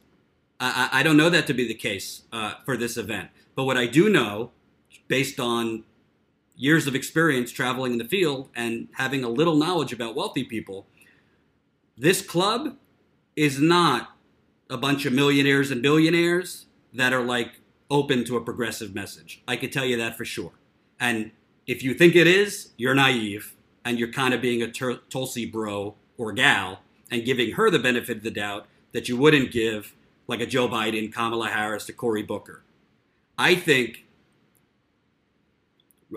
I, 0.60 0.88
I 0.92 1.02
don't 1.02 1.16
know 1.16 1.30
that 1.30 1.46
to 1.48 1.54
be 1.54 1.66
the 1.66 1.74
case 1.74 2.22
uh, 2.32 2.54
for 2.64 2.76
this 2.76 2.96
event. 2.96 3.30
But 3.54 3.64
what 3.64 3.76
I 3.76 3.86
do 3.86 4.08
know, 4.08 4.52
based 5.08 5.40
on 5.40 5.84
years 6.56 6.86
of 6.86 6.94
experience 6.94 7.50
traveling 7.50 7.92
in 7.92 7.98
the 7.98 8.04
field 8.04 8.48
and 8.54 8.88
having 8.94 9.24
a 9.24 9.28
little 9.28 9.56
knowledge 9.56 9.92
about 9.92 10.14
wealthy 10.14 10.44
people, 10.44 10.86
this 11.96 12.22
club 12.22 12.76
is 13.36 13.60
not 13.60 14.10
a 14.70 14.76
bunch 14.76 15.04
of 15.04 15.12
millionaires 15.12 15.70
and 15.70 15.82
billionaires 15.82 16.66
that 16.92 17.12
are 17.12 17.22
like 17.22 17.60
open 17.90 18.24
to 18.24 18.36
a 18.36 18.40
progressive 18.40 18.94
message. 18.94 19.42
I 19.46 19.56
can 19.56 19.70
tell 19.70 19.84
you 19.84 19.96
that 19.98 20.16
for 20.16 20.24
sure. 20.24 20.52
And 20.98 21.32
if 21.66 21.82
you 21.82 21.94
think 21.94 22.16
it 22.16 22.26
is, 22.26 22.72
you're 22.76 22.94
naive 22.94 23.54
and 23.84 23.98
you're 23.98 24.12
kind 24.12 24.32
of 24.32 24.40
being 24.40 24.62
a 24.62 24.70
Tur- 24.70 25.00
Tulsi 25.10 25.46
bro 25.46 25.94
or 26.16 26.32
gal 26.32 26.80
and 27.10 27.24
giving 27.24 27.52
her 27.52 27.70
the 27.70 27.78
benefit 27.78 28.18
of 28.18 28.22
the 28.22 28.30
doubt 28.30 28.66
that 28.92 29.08
you 29.08 29.16
wouldn't 29.16 29.50
give 29.50 29.94
like 30.26 30.40
a 30.40 30.46
Joe 30.46 30.68
Biden, 30.68 31.12
Kamala 31.12 31.48
Harris 31.48 31.84
to 31.86 31.92
Cory 31.92 32.22
Booker. 32.22 32.62
I 33.36 33.54
think 33.54 34.03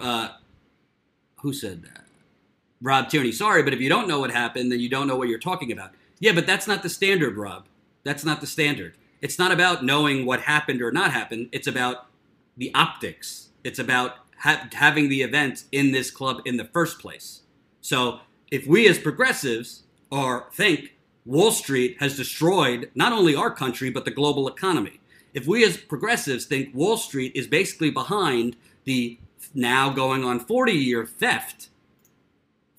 uh, 0.01 0.29
who 1.41 1.53
said 1.53 1.83
that? 1.83 2.05
Rob 2.81 3.09
Tierney. 3.09 3.31
Sorry, 3.31 3.63
but 3.63 3.73
if 3.73 3.81
you 3.81 3.89
don't 3.89 4.07
know 4.07 4.19
what 4.19 4.31
happened, 4.31 4.71
then 4.71 4.79
you 4.79 4.89
don't 4.89 5.07
know 5.07 5.15
what 5.15 5.29
you're 5.29 5.39
talking 5.39 5.71
about. 5.71 5.91
Yeah, 6.19 6.33
but 6.33 6.45
that's 6.45 6.67
not 6.67 6.83
the 6.83 6.89
standard, 6.89 7.37
Rob. 7.37 7.65
That's 8.03 8.23
not 8.23 8.41
the 8.41 8.47
standard. 8.47 8.95
It's 9.21 9.39
not 9.39 9.51
about 9.51 9.83
knowing 9.83 10.25
what 10.25 10.41
happened 10.41 10.81
or 10.81 10.91
not 10.91 11.11
happened. 11.11 11.49
It's 11.51 11.67
about 11.67 12.07
the 12.55 12.73
optics. 12.75 13.49
It's 13.63 13.79
about 13.79 14.15
ha- 14.39 14.67
having 14.73 15.09
the 15.09 15.21
event 15.21 15.63
in 15.71 15.91
this 15.91 16.11
club 16.11 16.41
in 16.45 16.57
the 16.57 16.65
first 16.65 16.99
place. 16.99 17.41
So 17.81 18.19
if 18.51 18.67
we 18.67 18.87
as 18.87 18.99
progressives 18.99 19.83
are 20.11 20.47
think 20.53 20.95
Wall 21.25 21.51
Street 21.51 21.97
has 21.99 22.15
destroyed 22.15 22.89
not 22.95 23.11
only 23.11 23.35
our 23.35 23.51
country 23.51 23.89
but 23.89 24.05
the 24.05 24.11
global 24.11 24.47
economy, 24.47 24.99
if 25.33 25.45
we 25.45 25.63
as 25.65 25.77
progressives 25.77 26.45
think 26.45 26.73
Wall 26.73 26.97
Street 26.97 27.33
is 27.35 27.47
basically 27.47 27.91
behind 27.91 28.55
the 28.85 29.19
now 29.53 29.89
going 29.89 30.23
on 30.23 30.39
40 30.39 30.71
year 30.71 31.05
theft, 31.05 31.69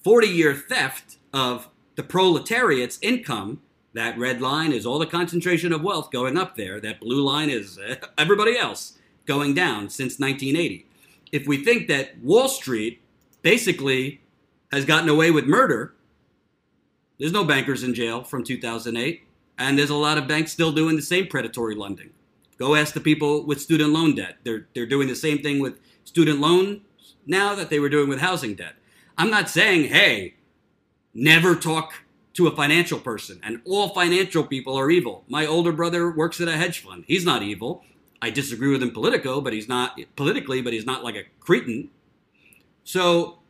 40 0.03 0.27
year 0.29 0.55
theft 0.55 1.17
of 1.33 1.69
the 1.97 2.03
proletariat's 2.03 2.99
income. 3.03 3.61
That 3.95 4.19
red 4.19 4.41
line 4.41 4.73
is 4.73 4.87
all 4.87 4.99
the 4.99 5.07
concentration 5.07 5.73
of 5.73 5.83
wealth 5.83 6.11
going 6.11 6.37
up 6.37 6.57
there. 6.57 6.81
That 6.81 7.01
blue 7.01 7.23
line 7.23 7.51
is 7.51 7.79
uh, 7.79 7.97
everybody 8.19 8.57
else 8.57 8.99
going 9.27 9.55
down 9.55 9.91
since 9.91 10.19
1980. 10.19 10.87
If 11.33 11.47
we 11.47 11.63
think 11.63 11.89
that 11.89 12.19
Wall 12.23 12.49
Street 12.49 13.01
basically 13.43 14.21
has 14.73 14.85
gotten 14.85 15.09
away 15.09 15.31
with 15.31 15.47
murder, 15.47 15.95
there's 17.19 17.33
no 17.33 17.45
bankers 17.45 17.83
in 17.83 17.95
jail 17.95 18.23
from 18.23 18.45
2008, 18.45 19.25
and 19.59 19.79
there's 19.79 19.91
a 19.91 19.95
lot 19.95 20.19
of 20.19 20.29
banks 20.29 20.53
still 20.53 20.73
doing 20.73 20.97
the 20.97 21.03
same 21.03 21.27
predatory 21.27 21.75
lending. 21.75 22.11
Go 22.59 22.75
ask 22.75 22.95
the 22.95 23.01
people 23.01 23.45
with 23.45 23.61
student 23.61 23.93
loan 23.93 24.15
debt. 24.15 24.37
They're, 24.45 24.67
they're 24.75 24.87
doing 24.87 25.09
the 25.09 25.17
same 25.17 25.39
thing 25.39 25.61
with 25.61 25.79
student 26.09 26.41
loan 26.41 26.81
now 27.27 27.55
that 27.55 27.69
they 27.69 27.79
were 27.79 27.91
doing 27.91 28.09
with 28.09 28.21
housing 28.21 28.55
debt. 28.55 28.75
I'm 29.19 29.29
not 29.29 29.51
saying, 29.51 29.91
hey, 29.91 30.37
never 31.13 31.55
talk 31.55 32.05
to 32.33 32.47
a 32.47 32.57
financial 32.57 32.99
person 32.99 33.41
and 33.43 33.61
all 33.67 33.91
financial 33.91 34.43
people 34.43 34.75
are 34.75 34.91
evil. 34.91 35.25
My 35.29 35.45
older 35.45 35.71
brother 35.71 36.11
works 36.11 36.41
at 36.41 36.49
a 36.49 36.57
hedge 36.57 36.81
fund. 36.81 37.05
He's 37.07 37.27
not 37.27 37.43
evil. 37.43 37.85
I 38.23 38.31
disagree 38.31 38.71
with 38.71 38.83
him 38.83 38.91
politico, 38.91 39.43
but 39.43 39.53
he's 39.53 39.69
not 39.69 40.01
politically, 40.17 40.63
but 40.63 40.73
he's 40.73 40.87
not 40.87 41.05
like 41.05 41.15
a 41.15 41.25
cretin. 41.41 41.91
So 42.85 43.41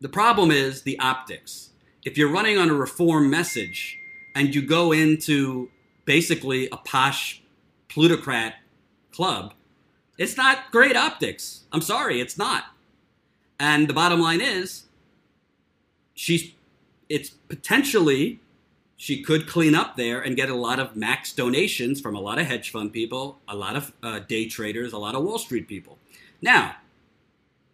the 0.00 0.08
problem 0.08 0.52
is 0.52 0.82
the 0.82 0.98
optics. 1.00 1.70
If 2.04 2.16
you're 2.16 2.30
running 2.30 2.56
on 2.56 2.70
a 2.70 2.74
reform 2.74 3.28
message 3.30 3.98
and 4.36 4.54
you 4.54 4.62
go 4.62 4.92
into 4.92 5.70
basically 6.04 6.68
a 6.70 6.76
posh 6.76 7.42
plutocrat 7.88 8.54
club, 9.12 9.54
it's 10.22 10.36
not 10.36 10.70
great 10.70 10.96
optics. 10.96 11.64
I'm 11.72 11.80
sorry, 11.80 12.20
it's 12.20 12.38
not. 12.38 12.66
And 13.58 13.88
the 13.88 13.92
bottom 13.92 14.20
line 14.20 14.40
is, 14.40 14.84
she's 16.14 16.52
it's 17.08 17.30
potentially 17.30 18.40
she 18.96 19.20
could 19.20 19.48
clean 19.48 19.74
up 19.74 19.96
there 19.96 20.20
and 20.20 20.36
get 20.36 20.48
a 20.48 20.54
lot 20.54 20.78
of 20.78 20.94
max 20.94 21.32
donations 21.32 22.00
from 22.00 22.14
a 22.14 22.20
lot 22.20 22.38
of 22.38 22.46
hedge 22.46 22.70
fund 22.70 22.92
people, 22.92 23.40
a 23.48 23.56
lot 23.56 23.74
of 23.74 23.92
uh, 24.02 24.20
day 24.20 24.46
traders, 24.46 24.92
a 24.92 24.98
lot 24.98 25.16
of 25.16 25.24
Wall 25.24 25.38
Street 25.38 25.66
people. 25.66 25.98
Now, 26.40 26.76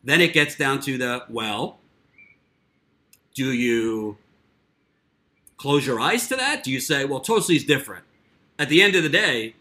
then 0.02 0.22
it 0.22 0.32
gets 0.32 0.56
down 0.56 0.80
to 0.80 0.96
the 0.96 1.24
well, 1.28 1.78
do 3.34 3.52
you 3.52 4.16
close 5.58 5.86
your 5.86 6.00
eyes 6.00 6.28
to 6.28 6.36
that? 6.36 6.64
Do 6.64 6.72
you 6.72 6.80
say, 6.80 7.04
well, 7.04 7.20
Tulsi's 7.20 7.64
different? 7.64 8.04
At 8.58 8.70
the 8.70 8.82
end 8.82 8.96
of 8.96 9.02
the 9.02 9.10
day, 9.10 9.54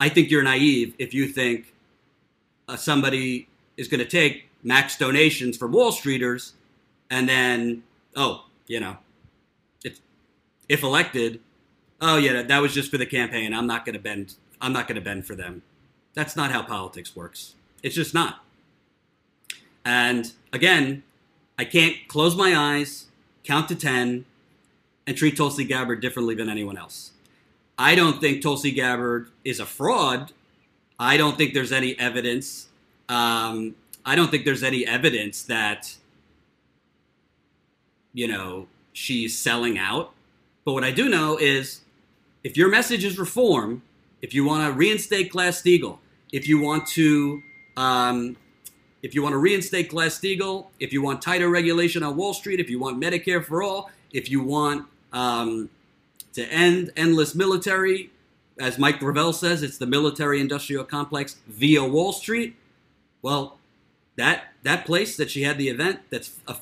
I 0.00 0.08
think 0.08 0.30
you're 0.30 0.42
naive 0.42 0.94
if 0.98 1.12
you 1.12 1.26
think 1.26 1.74
uh, 2.68 2.76
somebody 2.76 3.48
is 3.76 3.88
going 3.88 4.00
to 4.00 4.06
take 4.08 4.48
max 4.62 4.96
donations 4.96 5.56
from 5.56 5.72
Wall 5.72 5.92
Streeters 5.92 6.52
and 7.10 7.28
then, 7.28 7.82
oh, 8.16 8.46
you 8.66 8.80
know, 8.80 8.98
if, 9.84 10.00
if 10.68 10.82
elected, 10.82 11.40
oh, 12.00 12.16
yeah, 12.16 12.42
that 12.42 12.58
was 12.58 12.74
just 12.74 12.90
for 12.90 12.98
the 12.98 13.06
campaign. 13.06 13.52
I'm 13.54 13.66
not 13.66 13.84
going 13.84 13.94
to 13.94 14.00
bend. 14.00 14.34
I'm 14.60 14.72
not 14.72 14.86
going 14.86 14.96
to 14.96 15.00
bend 15.00 15.26
for 15.26 15.34
them. 15.34 15.62
That's 16.14 16.36
not 16.36 16.50
how 16.50 16.62
politics 16.62 17.14
works. 17.16 17.54
It's 17.82 17.94
just 17.94 18.12
not. 18.12 18.44
And 19.84 20.32
again, 20.52 21.02
I 21.58 21.64
can't 21.64 21.96
close 22.08 22.36
my 22.36 22.54
eyes, 22.54 23.06
count 23.44 23.68
to 23.68 23.74
10, 23.74 24.24
and 25.06 25.16
treat 25.16 25.36
Tulsi 25.36 25.64
Gabbard 25.64 26.00
differently 26.00 26.34
than 26.34 26.48
anyone 26.48 26.76
else. 26.76 27.12
I 27.78 27.94
don't 27.94 28.20
think 28.20 28.42
Tulsi 28.42 28.72
Gabbard 28.72 29.30
is 29.44 29.60
a 29.60 29.66
fraud. 29.66 30.32
I 30.98 31.16
don't 31.16 31.38
think 31.38 31.54
there's 31.54 31.70
any 31.70 31.98
evidence. 31.98 32.68
Um, 33.08 33.76
I 34.04 34.16
don't 34.16 34.30
think 34.30 34.44
there's 34.44 34.64
any 34.64 34.84
evidence 34.84 35.42
that, 35.44 35.96
you 38.12 38.26
know, 38.26 38.66
she's 38.92 39.38
selling 39.38 39.78
out. 39.78 40.12
But 40.64 40.72
what 40.72 40.82
I 40.82 40.90
do 40.90 41.08
know 41.08 41.36
is 41.36 41.82
if 42.42 42.56
your 42.56 42.68
message 42.68 43.04
is 43.04 43.16
reform, 43.16 43.82
if 44.22 44.34
you 44.34 44.44
want 44.44 44.66
to 44.66 44.76
reinstate 44.76 45.30
Glass-Steagall, 45.30 45.98
if 46.32 46.48
you 46.48 46.60
want 46.60 46.86
to, 46.88 47.40
um, 47.76 48.36
if 49.02 49.14
you 49.14 49.22
want 49.22 49.34
to 49.34 49.38
reinstate 49.38 49.88
Glass-Steagall, 49.90 50.66
if 50.80 50.92
you 50.92 51.00
want 51.00 51.22
tighter 51.22 51.48
regulation 51.48 52.02
on 52.02 52.16
Wall 52.16 52.34
Street, 52.34 52.58
if 52.58 52.68
you 52.68 52.80
want 52.80 53.00
Medicare 53.00 53.44
for 53.44 53.62
all, 53.62 53.90
if 54.12 54.28
you 54.28 54.42
want 54.42 54.86
um, 55.12 55.70
to 56.38 56.52
end 56.52 56.92
endless 56.96 57.34
military. 57.34 58.10
As 58.60 58.78
Mike 58.78 59.00
Gravel 59.00 59.32
says, 59.32 59.62
it's 59.64 59.76
the 59.76 59.86
military 59.86 60.40
industrial 60.40 60.84
complex 60.84 61.36
via 61.48 61.84
Wall 61.84 62.12
Street. 62.12 62.54
Well, 63.22 63.58
that 64.16 64.52
that 64.62 64.86
place 64.86 65.16
that 65.16 65.30
she 65.30 65.42
had 65.42 65.58
the 65.58 65.68
event, 65.68 66.00
that's 66.10 66.38
a, 66.46 66.56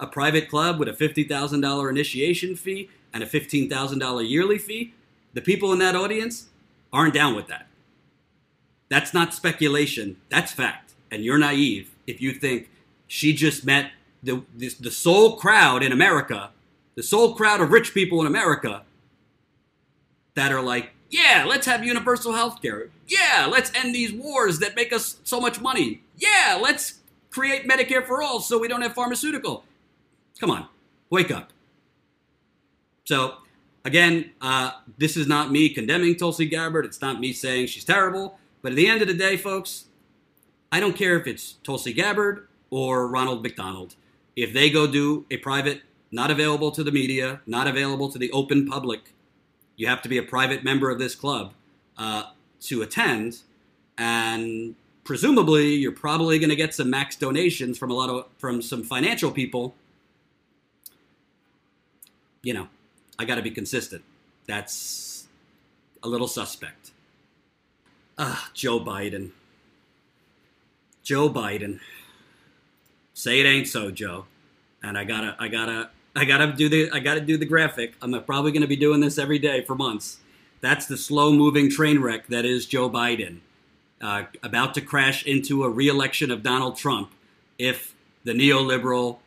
a 0.00 0.06
private 0.06 0.48
club 0.48 0.78
with 0.78 0.88
a 0.88 0.92
$50,000 0.92 1.90
initiation 1.90 2.56
fee 2.56 2.88
and 3.12 3.22
a 3.22 3.26
$15,000 3.26 4.28
yearly 4.28 4.58
fee. 4.58 4.94
The 5.34 5.42
people 5.42 5.72
in 5.74 5.78
that 5.80 5.94
audience 5.94 6.48
aren't 6.90 7.14
down 7.14 7.36
with 7.36 7.48
that. 7.48 7.66
That's 8.88 9.12
not 9.12 9.34
speculation, 9.34 10.16
that's 10.30 10.52
fact. 10.52 10.94
And 11.10 11.22
you're 11.22 11.38
naive 11.38 11.94
if 12.06 12.22
you 12.22 12.32
think 12.32 12.70
she 13.06 13.34
just 13.34 13.64
met 13.64 13.90
the, 14.22 14.42
the, 14.56 14.74
the 14.80 14.90
sole 14.90 15.36
crowd 15.36 15.82
in 15.82 15.92
America, 15.92 16.50
the 16.94 17.02
sole 17.02 17.34
crowd 17.34 17.60
of 17.60 17.70
rich 17.70 17.92
people 17.92 18.22
in 18.22 18.26
America 18.26 18.84
that 20.38 20.52
are 20.52 20.62
like, 20.62 20.90
yeah, 21.10 21.44
let's 21.46 21.66
have 21.66 21.84
universal 21.84 22.32
health 22.32 22.62
care. 22.62 22.90
Yeah, 23.08 23.48
let's 23.50 23.74
end 23.74 23.92
these 23.92 24.12
wars 24.12 24.60
that 24.60 24.76
make 24.76 24.92
us 24.92 25.18
so 25.24 25.40
much 25.40 25.60
money. 25.60 26.02
Yeah, 26.16 26.58
let's 26.62 27.00
create 27.30 27.68
Medicare 27.68 28.06
for 28.06 28.22
all 28.22 28.38
so 28.40 28.56
we 28.56 28.68
don't 28.68 28.82
have 28.82 28.94
pharmaceutical. 28.94 29.64
Come 30.38 30.50
on, 30.50 30.68
wake 31.10 31.32
up. 31.32 31.52
So, 33.04 33.38
again, 33.84 34.30
uh, 34.40 34.72
this 34.96 35.16
is 35.16 35.26
not 35.26 35.50
me 35.50 35.70
condemning 35.70 36.14
Tulsi 36.14 36.46
Gabbard. 36.46 36.84
It's 36.84 37.00
not 37.00 37.18
me 37.18 37.32
saying 37.32 37.66
she's 37.66 37.84
terrible. 37.84 38.38
But 38.62 38.72
at 38.72 38.76
the 38.76 38.86
end 38.86 39.02
of 39.02 39.08
the 39.08 39.14
day, 39.14 39.36
folks, 39.36 39.86
I 40.70 40.78
don't 40.78 40.94
care 40.94 41.18
if 41.18 41.26
it's 41.26 41.54
Tulsi 41.64 41.92
Gabbard 41.92 42.46
or 42.70 43.08
Ronald 43.08 43.42
McDonald. 43.42 43.96
If 44.36 44.52
they 44.52 44.70
go 44.70 44.86
do 44.86 45.26
a 45.32 45.38
private, 45.38 45.82
not 46.12 46.30
available 46.30 46.70
to 46.70 46.84
the 46.84 46.92
media, 46.92 47.40
not 47.46 47.66
available 47.66 48.08
to 48.12 48.18
the 48.18 48.30
open 48.30 48.68
public 48.68 49.14
you 49.78 49.86
have 49.86 50.02
to 50.02 50.08
be 50.10 50.18
a 50.18 50.22
private 50.22 50.62
member 50.62 50.90
of 50.90 50.98
this 50.98 51.14
club 51.14 51.54
uh, 51.96 52.24
to 52.62 52.82
attend, 52.82 53.38
and 53.96 54.74
presumably 55.04 55.74
you're 55.74 55.92
probably 55.92 56.38
going 56.38 56.50
to 56.50 56.56
get 56.56 56.74
some 56.74 56.90
max 56.90 57.16
donations 57.16 57.78
from 57.78 57.90
a 57.90 57.94
lot 57.94 58.10
of 58.10 58.26
from 58.36 58.60
some 58.60 58.82
financial 58.82 59.30
people. 59.30 59.74
You 62.42 62.54
know, 62.54 62.68
I 63.18 63.24
got 63.24 63.36
to 63.36 63.42
be 63.42 63.50
consistent. 63.50 64.02
That's 64.46 65.28
a 66.02 66.08
little 66.08 66.28
suspect. 66.28 66.90
Ah, 68.18 68.50
Joe 68.52 68.80
Biden. 68.80 69.30
Joe 71.04 71.30
Biden. 71.30 71.78
Say 73.14 73.40
it 73.40 73.46
ain't 73.46 73.68
so, 73.68 73.90
Joe. 73.90 74.26
And 74.82 74.98
I 74.98 75.04
gotta, 75.04 75.36
I 75.38 75.48
gotta, 75.48 75.90
I 76.16 76.24
gotta 76.24 76.52
do 76.52 76.68
the, 76.68 76.90
I 76.90 76.98
gotta 77.00 77.20
do 77.20 77.36
the 77.36 77.46
graphic. 77.46 77.94
I'm 78.02 78.20
probably 78.24 78.52
gonna 78.52 78.66
be 78.66 78.76
doing 78.76 79.00
this 79.00 79.18
every 79.18 79.38
day 79.38 79.62
for 79.62 79.74
months. 79.74 80.18
That's 80.60 80.86
the 80.86 80.96
slow-moving 80.96 81.70
train 81.70 82.00
wreck 82.00 82.26
that 82.28 82.44
is 82.44 82.66
Joe 82.66 82.90
Biden, 82.90 83.38
uh, 84.00 84.24
about 84.42 84.74
to 84.74 84.80
crash 84.80 85.24
into 85.24 85.62
a 85.62 85.70
re-election 85.70 86.30
of 86.30 86.42
Donald 86.42 86.76
Trump 86.76 87.12
if 87.58 87.94
the 88.24 88.32
neoliberal 88.32 89.18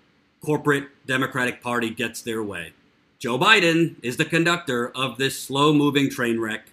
corporate 0.44 0.90
Democratic 1.06 1.62
Party 1.62 1.90
gets 1.90 2.22
their 2.22 2.44
way. 2.44 2.74
Joe 3.20 3.38
Biden 3.38 3.96
is 4.02 4.18
the 4.18 4.26
conductor 4.26 4.90
of 4.90 5.18
this 5.18 5.40
slow-moving 5.40 6.10
train 6.10 6.40
wreck. 6.40 6.66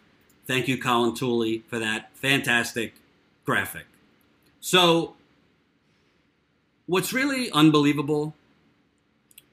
Thank 0.47 0.67
you, 0.67 0.81
Colin 0.81 1.15
Tooley, 1.15 1.63
for 1.69 1.79
that 1.79 2.11
fantastic 2.15 2.95
graphic. 3.45 3.85
So, 4.61 5.15
what's 6.87 7.13
really 7.13 7.51
unbelievable, 7.53 8.35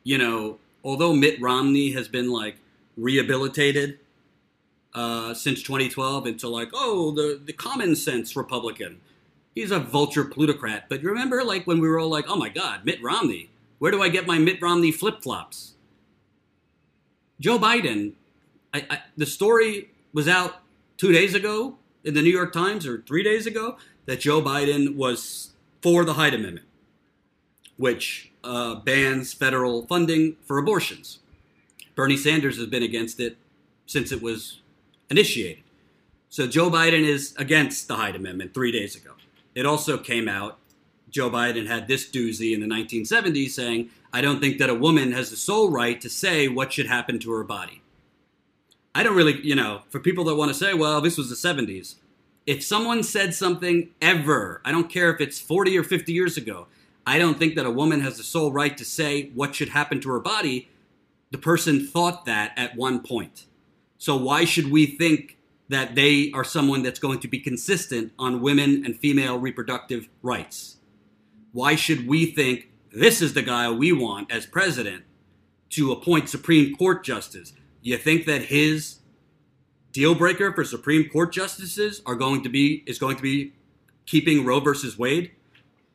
you 0.06 0.18
know, 0.18 0.60
although 0.86 1.14
Mitt 1.14 1.42
Romney 1.42 1.92
has 1.92 2.08
been 2.08 2.32
like 2.32 2.56
rehabilitated 2.96 4.00
uh, 4.94 5.34
since 5.34 5.62
2012 5.62 6.28
into 6.28 6.48
like, 6.48 6.70
oh, 6.74 7.12
the, 7.12 7.42
the 7.44 7.52
common 7.52 7.98
sense 7.98 8.38
Republican. 8.38 9.02
He's 9.54 9.72
a 9.72 9.80
vulture 9.80 10.24
plutocrat. 10.24 10.86
But 10.88 11.02
remember, 11.04 11.44
like, 11.44 11.68
when 11.68 11.82
we 11.82 11.90
were 11.90 12.00
all 12.00 12.10
like, 12.10 12.26
oh 12.30 12.38
my 12.38 12.50
God, 12.50 12.86
Mitt 12.86 13.02
Romney, 13.04 13.50
where 13.80 13.92
do 13.92 14.02
I 14.02 14.10
get 14.10 14.26
my 14.26 14.38
Mitt 14.38 14.62
Romney 14.62 14.92
flip 14.92 15.22
flops? 15.22 15.74
Joe 17.40 17.58
Biden, 17.58 18.14
I, 18.74 18.86
I, 18.90 19.00
the 19.18 19.26
story 19.26 19.90
was 20.14 20.28
out 20.28 20.62
two 20.98 21.12
days 21.12 21.34
ago 21.34 21.78
in 22.04 22.14
the 22.14 22.22
New 22.22 22.30
York 22.30 22.54
Times 22.54 22.86
or 22.86 23.02
three 23.02 23.24
days 23.24 23.46
ago 23.46 23.78
that 24.06 24.22
Joe 24.22 24.42
Biden 24.42 24.96
was 24.96 25.52
for 25.82 26.06
the 26.06 26.14
Hyde 26.14 26.34
Amendment, 26.34 26.66
which 27.78 28.32
uh, 28.46 28.76
bans 28.76 29.34
federal 29.34 29.86
funding 29.88 30.38
for 30.46 30.58
abortions. 30.58 31.20
Bernie 31.96 32.18
Sanders 32.18 32.58
has 32.58 32.68
been 32.68 32.84
against 32.84 33.20
it 33.20 33.38
since 33.86 34.12
it 34.12 34.22
was 34.22 34.62
initiated. 35.10 35.64
So 36.30 36.48
Joe 36.48 36.70
Biden 36.70 37.04
is 37.04 37.34
against 37.38 37.88
the 37.88 37.96
Hyde 37.96 38.16
Amendment 38.16 38.54
three 38.54 38.72
days 38.72 38.96
ago. 38.96 39.12
It 39.54 39.66
also 39.66 39.98
came 39.98 40.28
out, 40.28 40.58
Joe 41.10 41.30
Biden 41.30 41.68
had 41.68 41.88
this 41.88 42.10
doozy 42.10 42.54
in 42.54 42.60
the 42.60 42.68
1970s 42.68 43.52
saying, 43.52 43.90
I 44.12 44.22
don't 44.22 44.40
think 44.40 44.58
that 44.58 44.70
a 44.70 44.76
woman 44.76 45.14
has 45.14 45.30
the 45.30 45.38
sole 45.38 45.72
right 45.72 46.00
to 46.02 46.10
say 46.10 46.48
what 46.48 46.74
should 46.74 46.88
happen 46.88 47.20
to 47.20 47.32
her 47.32 47.44
body. 47.44 47.82
I 48.94 49.04
don't 49.04 49.16
really, 49.16 49.40
you 49.42 49.56
know, 49.56 49.82
for 49.90 50.00
people 50.00 50.24
that 50.26 50.36
want 50.36 50.50
to 50.50 50.58
say, 50.58 50.74
well, 50.74 51.02
this 51.02 51.18
was 51.18 51.30
the 51.30 51.36
70s, 51.36 51.96
if 52.46 52.64
someone 52.64 53.02
said 53.04 53.34
something 53.34 53.90
ever, 54.02 54.62
I 54.64 54.72
don't 54.72 54.90
care 54.90 55.14
if 55.14 55.20
it's 55.20 55.40
40 55.40 55.78
or 55.78 55.84
50 55.84 56.14
years 56.14 56.38
ago, 56.38 56.68
I 57.06 57.20
don't 57.20 57.38
think 57.38 57.56
that 57.56 57.66
a 57.66 57.72
woman 57.72 58.02
has 58.02 58.18
the 58.18 58.24
sole 58.24 58.52
right 58.52 58.76
to 58.78 58.86
say 58.86 59.30
what 59.36 59.56
should 59.56 59.70
happen 59.70 60.02
to 60.02 60.10
her 60.10 60.20
body. 60.20 60.70
The 61.32 61.38
person 61.38 61.86
thought 61.86 62.26
that 62.26 62.54
at 62.58 62.76
one 62.76 63.02
point. 63.02 63.46
So 63.98 64.16
why 64.16 64.46
should 64.46 64.72
we 64.72 64.86
think 64.86 65.38
that 65.70 65.96
they 65.96 66.32
are 66.34 66.44
someone 66.44 66.84
that's 66.84 67.00
going 67.00 67.20
to 67.20 67.28
be 67.28 67.40
consistent 67.40 68.12
on 68.18 68.42
women 68.42 68.84
and 68.86 68.98
female 68.98 69.38
reproductive 69.38 70.10
rights? 70.22 70.78
Why 71.52 71.76
should 71.76 72.08
we 72.08 72.26
think 72.26 72.70
this 72.92 73.22
is 73.22 73.34
the 73.34 73.42
guy 73.42 73.70
we 73.70 73.92
want 73.92 74.32
as 74.32 74.46
president 74.46 75.04
to 75.72 75.92
appoint 75.92 76.30
Supreme 76.30 76.74
Court 76.76 77.04
justice. 77.04 77.52
You 77.82 77.98
think 77.98 78.26
that 78.26 78.44
his 78.44 79.00
deal 79.92 80.16
breaker 80.16 80.54
for 80.54 80.64
Supreme 80.64 81.10
Court 81.10 81.34
justices 81.34 82.02
are 82.06 82.16
going 82.16 82.44
to 82.44 82.50
be 82.50 82.84
is 82.88 82.98
going 82.98 83.18
to 83.18 83.22
be 83.22 83.54
keeping 84.06 84.46
Roe 84.46 84.62
versus 84.62 84.98
Wade 84.98 85.32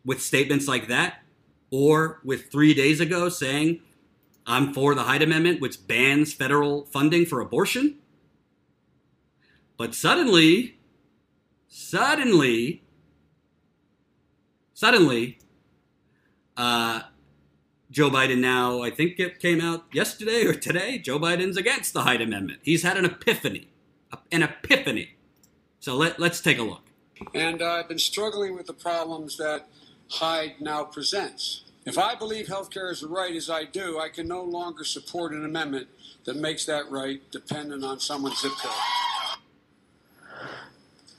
with 0.04 0.22
statements 0.22 0.66
like 0.66 0.88
that, 0.88 1.22
or 1.70 2.20
with 2.24 2.50
three 2.50 2.74
days 2.74 3.00
ago 3.00 3.28
saying 3.28 3.80
I'm 4.46 4.72
for 4.72 4.94
the 4.94 5.04
Hyde 5.04 5.22
Amendment, 5.22 5.60
which 5.60 5.86
bans 5.86 6.32
federal 6.32 6.86
funding 6.86 7.26
for 7.26 7.40
abortion. 7.40 7.96
But 9.76 9.94
suddenly, 9.94 10.78
suddenly, 11.68 12.82
suddenly, 14.74 15.38
uh, 16.56 17.02
Joe 17.90 18.10
Biden 18.10 18.38
now, 18.38 18.82
I 18.82 18.90
think 18.90 19.18
it 19.18 19.40
came 19.40 19.60
out 19.60 19.84
yesterday 19.92 20.44
or 20.44 20.54
today, 20.54 20.98
Joe 20.98 21.18
Biden's 21.18 21.56
against 21.56 21.92
the 21.92 22.02
Hyde 22.02 22.20
Amendment. 22.20 22.60
He's 22.62 22.82
had 22.82 22.96
an 22.96 23.04
epiphany, 23.04 23.68
an 24.30 24.42
epiphany. 24.42 25.16
So 25.80 25.96
let, 25.96 26.20
let's 26.20 26.40
take 26.40 26.58
a 26.58 26.62
look. 26.62 26.82
And 27.34 27.62
I've 27.62 27.88
been 27.88 27.98
struggling 27.98 28.54
with 28.54 28.66
the 28.66 28.72
problems 28.74 29.36
that 29.38 29.66
Hyde 30.10 30.56
now 30.60 30.84
presents. 30.84 31.62
If 31.86 31.96
I 31.96 32.14
believe 32.14 32.48
health 32.48 32.70
care 32.70 32.90
is 32.90 33.02
a 33.02 33.08
right, 33.08 33.34
as 33.34 33.48
I 33.48 33.64
do, 33.64 33.98
I 33.98 34.08
can 34.08 34.26
no 34.26 34.42
longer 34.42 34.84
support 34.84 35.32
an 35.32 35.44
amendment 35.44 35.86
that 36.24 36.36
makes 36.36 36.66
that 36.66 36.90
right 36.90 37.22
dependent 37.30 37.84
on 37.84 38.00
someone's 38.00 38.40
zip 38.40 38.52
code. 38.60 38.99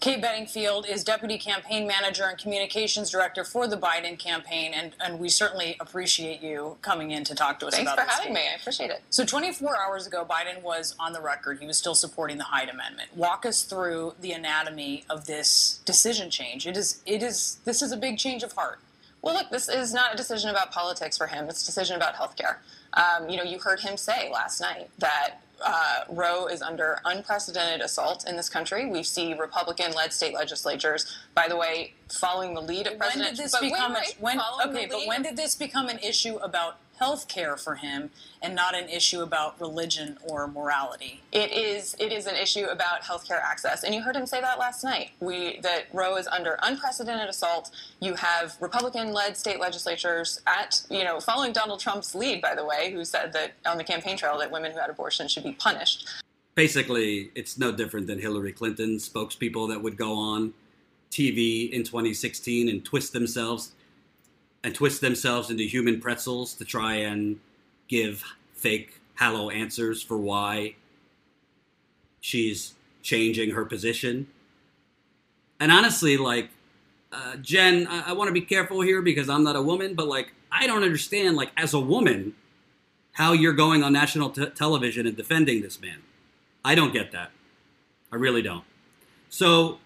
Kate 0.02 0.20
Bedingfield 0.20 0.88
is 0.90 1.04
Deputy 1.04 1.38
Campaign 1.38 1.86
Manager 1.86 2.24
and 2.24 2.36
Communications 2.36 3.12
Director 3.12 3.44
for 3.44 3.68
the 3.68 3.78
Biden 3.78 4.18
campaign, 4.18 4.74
and, 4.74 4.94
and 5.00 5.20
we 5.20 5.30
certainly 5.30 5.78
appreciate 5.80 6.42
you 6.42 6.76
coming 6.82 7.12
in 7.12 7.24
to 7.24 7.36
talk 7.36 7.60
to 7.60 7.68
us 7.68 7.76
Thanks 7.76 7.94
about 7.94 8.08
for 8.08 8.12
having 8.12 8.34
me. 8.34 8.42
I 8.52 8.56
appreciate 8.60 8.90
it. 8.90 9.04
So, 9.12 9.24
24 9.24 9.78
hours 9.78 10.08
ago, 10.08 10.26
Biden 10.28 10.64
was 10.64 10.96
on 11.00 11.14
the 11.14 11.22
record. 11.22 11.60
He 11.60 11.68
was 11.68 11.78
still 11.78 11.94
supporting 11.94 12.40
the 12.40 12.46
Hyde 12.46 12.70
Amendment. 12.70 13.16
Walk 13.16 13.46
us 13.46 13.62
through 13.62 14.16
the 14.20 14.32
anatomy 14.32 15.06
of 15.08 15.28
this 15.28 15.82
decision 15.86 16.32
change. 16.32 16.66
It 16.66 16.78
is, 16.78 17.04
it 17.06 17.22
is, 17.22 17.60
this 17.66 17.84
is 17.84 17.92
a 17.92 17.98
big 17.98 18.18
change 18.18 18.42
of 18.42 18.54
heart. 18.54 18.80
Well, 19.22 19.36
look, 19.36 19.52
this 19.52 19.70
is 19.70 19.94
not 19.94 20.16
a 20.16 20.18
decision 20.18 20.50
about 20.50 20.72
politics 20.72 21.16
for 21.16 21.28
him. 21.28 21.48
It's 21.48 21.62
a 21.62 21.66
decision 21.68 21.96
about 21.96 22.16
health 22.16 22.36
care. 22.36 22.60
Um, 22.94 23.30
you 23.30 23.38
know, 23.38 23.44
you 23.44 23.60
heard 23.60 23.80
him 23.80 23.98
say 23.98 24.32
last 24.34 24.62
night 24.62 24.90
that 24.98 25.36
uh, 25.64 26.04
Roe 26.10 26.48
is 26.48 26.62
under 26.62 27.00
unprecedented 27.06 27.82
assault 27.82 28.28
in 28.28 28.36
this 28.36 28.50
country. 28.50 28.86
We 28.86 29.04
see 29.04 29.34
Republican-led 29.34 30.14
state 30.14 30.34
legislatures, 30.34 31.18
by 31.34 31.48
the 31.48 31.58
way, 31.58 31.94
following 32.10 32.54
the 32.54 32.62
lead 32.62 32.88
of 32.88 32.98
President. 32.98 33.28
When 33.28 33.36
did 33.36 33.44
this 33.44 33.60
become? 33.60 33.94
wait, 33.94 34.02
wait, 34.02 34.16
when, 34.20 34.42
okay, 34.66 34.88
but 34.88 35.08
when 35.08 35.22
did 35.22 35.38
this 35.38 35.56
become 35.56 35.88
an 35.88 36.00
issue 36.00 36.36
about 36.38 36.78
health 37.02 37.28
care 37.28 37.58
for 37.58 37.76
him 37.76 38.12
and 38.44 38.54
not 38.54 38.76
an 38.76 38.88
issue 38.88 39.22
about 39.22 39.60
religion 39.60 40.20
or 40.24 40.48
morality? 40.48 41.20
It 41.32 41.52
is 41.52 41.96
it 42.00 42.12
is 42.12 42.28
an 42.28 42.36
issue 42.36 42.66
about 42.66 43.04
health 43.04 43.28
care 43.28 43.42
access, 43.44 43.84
and 43.84 43.96
you 43.96 44.02
heard 44.04 44.16
him 44.16 44.28
say 44.28 44.40
that 44.40 44.60
last 44.60 44.84
night. 44.84 45.10
We 45.20 45.60
that 45.64 45.88
Roe 45.92 46.16
is 46.18 46.28
under 46.28 46.60
unprecedented 46.62 47.28
assault. 47.28 47.72
You 48.00 48.14
have 48.14 48.56
Republican-led 48.62 49.36
state 49.36 49.60
legislatures 49.60 50.42
at 50.46 50.84
you 50.92 51.04
know 51.04 51.20
following 51.20 51.54
Donald 51.54 51.80
Trump's 51.80 52.14
lead, 52.14 52.40
by 52.40 52.54
the 52.54 52.64
way, 52.64 52.94
who 52.94 53.04
said 53.04 53.34
that 53.34 53.54
on 53.66 53.80
the 53.80 53.84
campaign 53.84 54.16
trail 54.16 54.38
that 54.38 54.52
women 54.52 54.72
who 54.72 54.80
had 54.80 54.92
abortions 54.92 55.32
should 55.32 55.44
be 55.44 55.54
punished. 55.54 56.08
Basically, 56.54 57.32
it's 57.34 57.58
no 57.58 57.72
different 57.72 58.06
than 58.06 58.20
Hillary 58.20 58.52
Clinton's 58.52 59.10
spokespeople 59.10 59.70
that 59.70 59.82
would 59.82 59.98
go 59.98 60.14
on 60.14 60.54
TV 61.10 61.72
in 61.72 61.84
2016 61.84 62.70
and 62.70 62.86
twist 62.86 63.12
themselves 63.14 63.72
and 64.64 64.76
twist 64.76 65.02
themselves 65.02 65.50
into 65.50 65.64
human 65.64 66.00
pretzels 66.00 66.54
to 66.56 66.66
try 66.66 66.96
and 66.96 67.40
give 67.88 68.24
fake 68.54 69.00
hollow 69.16 69.50
answers 69.50 70.02
for 70.02 70.18
why 70.18 70.76
she's 72.20 72.74
changing 73.02 73.52
her 73.52 73.66
position. 73.66 74.28
And 75.60 75.72
honestly, 75.72 76.18
like 76.18 76.50
uh, 77.12 77.36
Jen, 77.38 77.88
I, 77.88 78.10
I 78.10 78.14
want 78.14 78.30
to 78.30 78.34
be 78.34 78.42
careful 78.42 78.82
here 78.82 79.02
because 79.02 79.30
I'm 79.30 79.44
not 79.44 79.56
a 79.56 79.62
woman, 79.62 79.96
but 79.96 80.08
like 80.08 80.34
I 80.52 80.68
don't 80.68 80.84
understand, 80.84 81.36
like 81.36 81.52
as 81.58 81.74
a 81.74 81.80
woman, 81.80 82.36
how 83.14 83.34
you're 83.34 83.54
going 83.54 83.84
on 83.84 83.94
national 83.94 84.30
t- 84.30 84.46
television 84.48 85.06
and 85.06 85.16
defending 85.16 85.62
this 85.62 85.82
man. 85.82 85.98
I 86.64 86.76
don't 86.76 86.94
get 86.94 87.12
that. 87.12 87.32
I 88.12 88.16
really 88.16 88.42
don't. 88.42 88.64
So, 89.30 89.80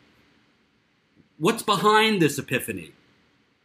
what's 1.38 1.64
behind 1.64 2.22
this 2.22 2.38
epiphany? 2.38 2.92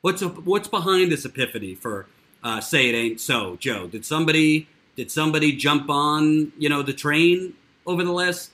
What's 0.03 0.23
what's 0.23 0.69
behind 0.69 1.13
this 1.13 1.25
epiphany 1.25 1.75
for 1.75 2.07
uh, 2.43 2.61
say 2.61 2.89
it 2.89 2.95
ain't 2.95 3.21
so, 3.21 3.57
Joe? 3.57 3.87
Did 3.87 4.05
somebody 4.05 4.69
did 4.97 5.11
somebody 5.11 5.53
jump 5.53 5.91
on 5.91 6.53
you 6.59 6.69
know 6.69 6.83
the 6.83 6.93
train 6.93 7.55
over 7.87 8.03
the 8.05 8.13
last 8.13 8.51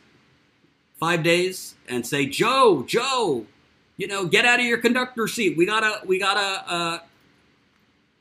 five 0.99 1.23
days 1.23 1.75
and 1.89 2.07
say, 2.07 2.27
Joe, 2.27 2.85
Joe, 2.87 3.47
you 3.97 4.07
know, 4.07 4.27
get 4.27 4.45
out 4.45 4.61
of 4.61 4.67
your 4.67 4.79
conductor 4.79 5.29
seat. 5.29 5.57
We 5.57 5.67
gotta 5.67 6.01
we 6.07 6.19
gotta 6.19 6.73
uh, 6.73 6.99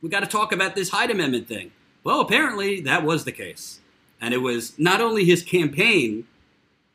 we 0.02 0.10
gotta 0.10 0.28
talk 0.28 0.52
about 0.52 0.76
this 0.76 0.90
Hyde 0.90 1.12
Amendment 1.12 1.48
thing. 1.48 1.72
Well, 2.04 2.22
apparently 2.22 2.82
that 2.82 3.04
was 3.04 3.26
the 3.26 3.32
case, 3.32 3.80
and 4.22 4.34
it 4.34 4.40
was 4.40 4.78
not 4.78 5.02
only 5.02 5.26
his 5.26 5.42
campaign, 5.42 6.28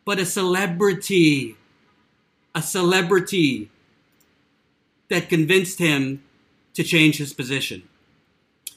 but 0.04 0.18
a 0.18 0.26
celebrity, 0.26 1.56
a 2.54 2.62
celebrity 2.62 3.69
that 5.10 5.28
convinced 5.28 5.78
him 5.78 6.22
to 6.72 6.82
change 6.82 7.18
his 7.18 7.34
position. 7.34 7.82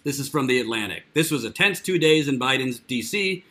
This 0.03 0.19
is 0.19 0.27
from 0.27 0.47
The 0.47 0.59
Atlantic. 0.59 1.05
This 1.13 1.31
was 1.31 1.45
a 1.45 1.51
tense 1.51 1.79
two 1.79 1.97
days 1.97 2.27
in 2.27 2.37
Biden's 2.37 2.79
D.C. 2.79 3.45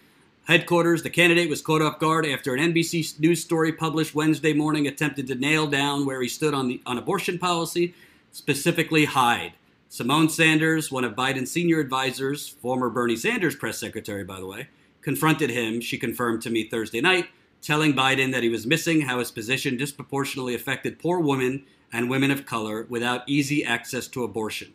headquarters. 0.46 1.02
The 1.02 1.08
candidate 1.08 1.48
was 1.48 1.62
caught 1.62 1.80
off 1.80 1.98
guard 1.98 2.26
after 2.26 2.54
an 2.54 2.74
NBC 2.74 3.18
News 3.18 3.40
story 3.40 3.72
published 3.72 4.14
Wednesday 4.14 4.52
morning 4.52 4.86
attempted 4.86 5.28
to 5.28 5.34
nail 5.34 5.66
down 5.66 6.04
where 6.04 6.20
he 6.20 6.28
stood 6.28 6.52
on, 6.52 6.68
the, 6.68 6.82
on 6.84 6.98
abortion 6.98 7.38
policy, 7.38 7.94
specifically 8.32 9.06
Hyde. 9.06 9.54
Symone 9.88 10.30
Sanders, 10.30 10.90
one 10.90 11.04
of 11.04 11.14
Biden's 11.14 11.50
senior 11.50 11.78
advisors, 11.78 12.48
former 12.48 12.90
Bernie 12.90 13.16
Sanders 13.16 13.54
press 13.54 13.78
secretary, 13.78 14.24
by 14.24 14.40
the 14.40 14.46
way, 14.46 14.68
confronted 15.02 15.50
him, 15.50 15.80
she 15.80 15.98
confirmed 15.98 16.42
to 16.42 16.50
me 16.50 16.66
Thursday 16.66 17.00
night, 17.00 17.28
telling 17.60 17.94
Biden 17.94 18.32
that 18.32 18.42
he 18.42 18.48
was 18.48 18.66
missing 18.66 19.02
how 19.02 19.20
his 19.20 19.30
position 19.30 19.76
disproportionately 19.76 20.54
affected 20.54 20.98
poor 20.98 21.20
women 21.20 21.64
and 21.92 22.08
women 22.08 22.30
of 22.30 22.46
color 22.46 22.86
without 22.88 23.28
easy 23.28 23.64
access 23.64 24.06
to 24.08 24.24
abortion. 24.24 24.72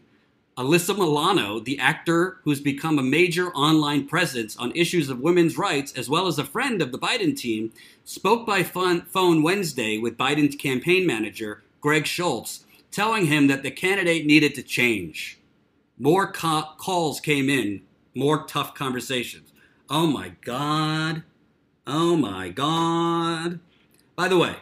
Alyssa 0.57 0.97
Milano, 0.97 1.59
the 1.59 1.77
actor 1.77 2.39
who's 2.43 2.59
become 2.59 2.97
a 2.97 3.03
major 3.03 3.51
online 3.53 4.07
presence 4.07 4.57
on 4.57 4.71
issues 4.75 5.07
of 5.07 5.19
women's 5.19 5.57
rights, 5.57 5.93
as 5.93 6.09
well 6.09 6.25
as 6.25 6.39
a 6.39 6.43
friend 6.43 6.81
of 6.81 6.91
the 6.91 6.97
Biden 6.97 7.37
team, 7.37 7.71
spoke 8.03 8.45
by 8.45 8.63
phone 8.63 9.43
Wednesday 9.43 9.99
with 9.99 10.17
Biden's 10.17 10.55
campaign 10.55 11.05
manager, 11.05 11.61
Greg 11.79 12.07
Schultz, 12.07 12.65
telling 12.89 13.27
him 13.27 13.45
that 13.47 13.61
the 13.61 13.69
candidate 13.69 14.25
needed 14.25 14.55
to 14.55 14.63
change. 14.63 15.37
More 15.99 16.31
ca- 16.31 16.73
calls 16.77 17.19
came 17.19 17.51
in, 17.51 17.83
more 18.15 18.45
tough 18.47 18.73
conversations. 18.73 19.53
Oh 19.89 20.07
my 20.07 20.29
God. 20.41 21.21
Oh 21.85 22.15
my 22.15 22.49
God. 22.49 23.59
By 24.15 24.27
the 24.27 24.37
way, 24.39 24.55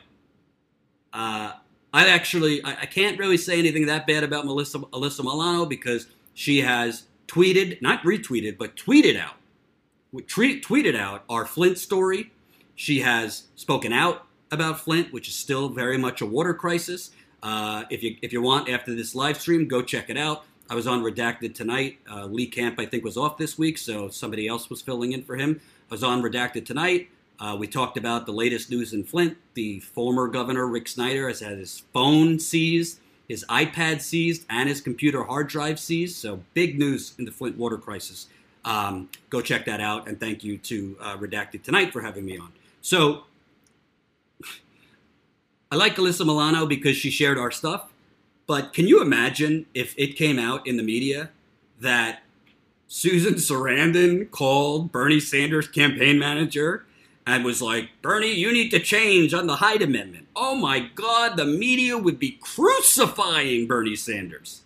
uh, 1.14 1.54
I 1.96 2.10
actually 2.10 2.62
I, 2.62 2.82
I, 2.82 2.86
can't 2.88 3.18
really 3.18 3.38
say 3.38 3.58
anything 3.58 3.86
that 3.86 4.06
bad 4.06 4.26
about 4.26 4.46
Melissa 4.46 4.80
Alyssa 4.80 5.24
Milano 5.24 5.66
because 5.66 6.08
she 6.34 6.60
has 6.60 7.04
tweeted, 7.26 7.82
not 7.82 8.04
retweeted, 8.04 8.58
but 8.58 8.76
tweeted 8.76 9.18
out, 9.18 9.36
tweet, 10.28 10.66
tweeted 10.66 11.00
out 11.00 11.24
our 11.30 11.46
Flint 11.46 11.78
story. 11.78 12.34
She 12.76 13.00
has 13.00 13.44
spoken 13.56 13.94
out 13.94 14.28
about 14.52 14.82
Flint, 14.82 15.14
which 15.14 15.30
is 15.30 15.36
still 15.36 15.70
very 15.70 15.98
much 15.98 16.20
a 16.20 16.26
water 16.26 16.54
crisis. 16.54 17.12
Uh, 17.42 17.84
if 17.90 18.04
you 18.04 18.18
if 18.22 18.34
you 18.34 18.42
want 18.42 18.68
after 18.68 18.94
this 18.94 19.16
live 19.16 19.40
stream, 19.40 19.66
go 19.66 19.82
check 19.82 20.10
it 20.10 20.18
out. 20.18 20.44
I 20.70 20.76
was 20.76 20.88
on 20.88 21.02
Redacted 21.02 21.56
tonight. 21.56 22.00
Uh, 22.12 22.26
Lee 22.26 22.48
Camp 22.48 22.78
I 22.78 22.86
think 22.88 23.06
was 23.06 23.16
off 23.16 23.38
this 23.38 23.58
week, 23.58 23.78
so 23.78 24.10
somebody 24.10 24.50
else 24.50 24.70
was 24.70 24.82
filling 24.82 25.14
in 25.14 25.24
for 25.24 25.38
him. 25.38 25.62
I 25.90 25.94
was 25.94 26.04
on 26.04 26.22
Redacted 26.22 26.66
tonight. 26.66 27.08
Uh, 27.40 27.56
we 27.60 27.68
talked 27.68 27.98
about 27.98 28.26
the 28.26 28.32
latest 28.32 28.70
news 28.70 28.94
in 28.94 29.04
Flint. 29.04 29.38
The 29.54 29.80
former 29.80 30.28
governor, 30.28 30.68
Rick 30.68 30.88
Snyder, 30.88 31.28
has 31.28 31.42
had 31.42 31.58
his 31.58 31.84
phone 31.94 32.40
seized, 32.40 33.00
his 33.28 33.46
iPad 33.50 34.02
seized, 34.02 34.46
and 34.50 34.70
his 34.70 34.82
computer 34.82 35.24
hard 35.24 35.48
drive 35.48 35.80
seized. 35.80 36.16
So, 36.16 36.42
big 36.54 36.80
news 36.80 37.14
in 37.18 37.26
the 37.26 37.32
Flint 37.32 37.58
water 37.58 37.78
crisis. 37.78 38.28
Um, 38.64 39.10
go 39.30 39.42
check 39.42 39.66
that 39.66 39.82
out. 39.82 40.08
And 40.08 40.20
thank 40.20 40.44
you 40.44 40.58
to 40.60 40.98
uh, 41.02 41.18
Redacted 41.18 41.64
Tonight 41.64 41.92
for 41.92 42.02
having 42.02 42.26
me 42.26 42.38
on. 42.38 42.52
So, 42.82 43.24
I 45.72 45.76
like 45.76 45.96
Alyssa 45.98 46.26
Milano 46.26 46.66
because 46.66 46.96
she 46.96 47.10
shared 47.10 47.38
our 47.38 47.52
stuff. 47.52 47.92
But 48.48 48.74
can 48.74 48.88
you 48.88 49.02
imagine 49.02 49.66
if 49.74 49.94
it 49.98 50.16
came 50.16 50.40
out 50.40 50.66
in 50.68 50.78
the 50.78 50.84
media 50.84 51.32
that 51.80 52.22
Susan 52.88 53.34
Sarandon 53.36 54.30
called 54.30 54.92
Bernie 54.92 55.20
Sanders' 55.20 55.68
campaign 55.68 56.20
manager 56.20 56.86
and 57.26 57.44
was 57.44 57.62
like, 57.62 57.90
Bernie, 58.02 58.34
you 58.34 58.52
need 58.54 58.70
to 58.70 58.80
change 58.80 59.34
on 59.34 59.48
the 59.48 59.56
Hyde 59.56 59.82
Amendment. 59.82 60.28
Oh 60.36 60.56
my 60.56 60.80
God, 60.80 61.38
the 61.38 61.46
media 61.46 61.98
would 61.98 62.20
be 62.20 62.38
crucifying 62.42 63.68
Bernie 63.68 63.96
Sanders. 63.96 64.62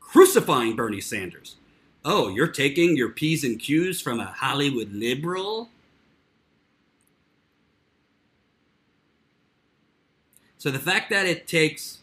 Crucifying 0.00 0.76
Bernie 0.76 1.00
Sanders. 1.00 1.56
Oh, 2.04 2.28
you're 2.28 2.48
taking 2.48 2.96
your 2.96 3.10
P's 3.10 3.44
and 3.44 3.58
Q's 3.58 4.00
from 4.00 4.20
a 4.20 4.26
Hollywood 4.26 4.92
liberal? 4.92 5.70
So 10.58 10.70
the 10.70 10.78
fact 10.78 11.08
that 11.08 11.26
it 11.26 11.46
takes 11.46 12.00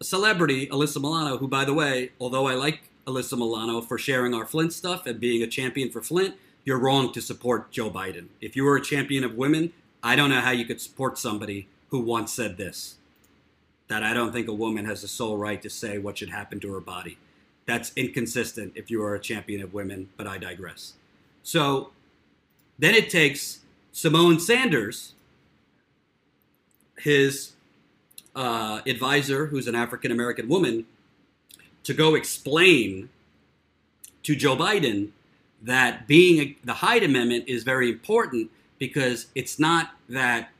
a 0.00 0.04
celebrity, 0.04 0.68
Alyssa 0.68 1.00
Milano, 1.00 1.38
who, 1.38 1.48
by 1.48 1.64
the 1.64 1.74
way, 1.74 2.12
although 2.20 2.46
I 2.46 2.54
like 2.54 2.82
Alyssa 3.04 3.36
Milano 3.36 3.80
for 3.80 3.98
sharing 3.98 4.32
our 4.32 4.46
Flint 4.46 4.72
stuff 4.72 5.06
and 5.06 5.18
being 5.18 5.42
a 5.42 5.46
champion 5.48 5.90
for 5.90 6.00
Flint, 6.00 6.36
you're 6.68 6.78
wrong 6.78 7.10
to 7.10 7.22
support 7.22 7.70
Joe 7.70 7.90
Biden. 7.90 8.26
If 8.42 8.54
you 8.54 8.62
were 8.62 8.76
a 8.76 8.82
champion 8.82 9.24
of 9.24 9.34
women, 9.36 9.72
I 10.02 10.14
don't 10.16 10.28
know 10.28 10.42
how 10.42 10.50
you 10.50 10.66
could 10.66 10.82
support 10.82 11.16
somebody 11.16 11.66
who 11.88 11.98
once 11.98 12.30
said 12.30 12.58
this 12.58 12.96
that 13.88 14.02
I 14.02 14.12
don't 14.12 14.32
think 14.32 14.48
a 14.48 14.52
woman 14.52 14.84
has 14.84 15.00
the 15.00 15.08
sole 15.08 15.38
right 15.38 15.62
to 15.62 15.70
say 15.70 15.96
what 15.96 16.18
should 16.18 16.28
happen 16.28 16.60
to 16.60 16.70
her 16.74 16.80
body. 16.80 17.16
That's 17.64 17.90
inconsistent 17.96 18.74
if 18.74 18.90
you 18.90 19.02
are 19.02 19.14
a 19.14 19.18
champion 19.18 19.62
of 19.62 19.72
women, 19.72 20.10
but 20.18 20.26
I 20.26 20.36
digress. 20.36 20.92
So 21.42 21.92
then 22.78 22.94
it 22.94 23.08
takes 23.08 23.60
Symone 23.94 24.38
Sanders, 24.38 25.14
his 26.98 27.52
uh, 28.36 28.82
advisor, 28.86 29.46
who's 29.46 29.68
an 29.68 29.74
African 29.74 30.12
American 30.12 30.48
woman, 30.48 30.84
to 31.84 31.94
go 31.94 32.14
explain 32.14 33.08
to 34.22 34.36
Joe 34.36 34.54
Biden 34.54 35.12
that 35.62 36.06
being 36.06 36.40
a, 36.40 36.56
the 36.64 36.74
Hyde 36.74 37.02
Amendment 37.02 37.44
is 37.48 37.64
very 37.64 37.90
important 37.90 38.50
because 38.78 39.26
it's 39.34 39.58
not 39.58 39.90
that 40.08 40.50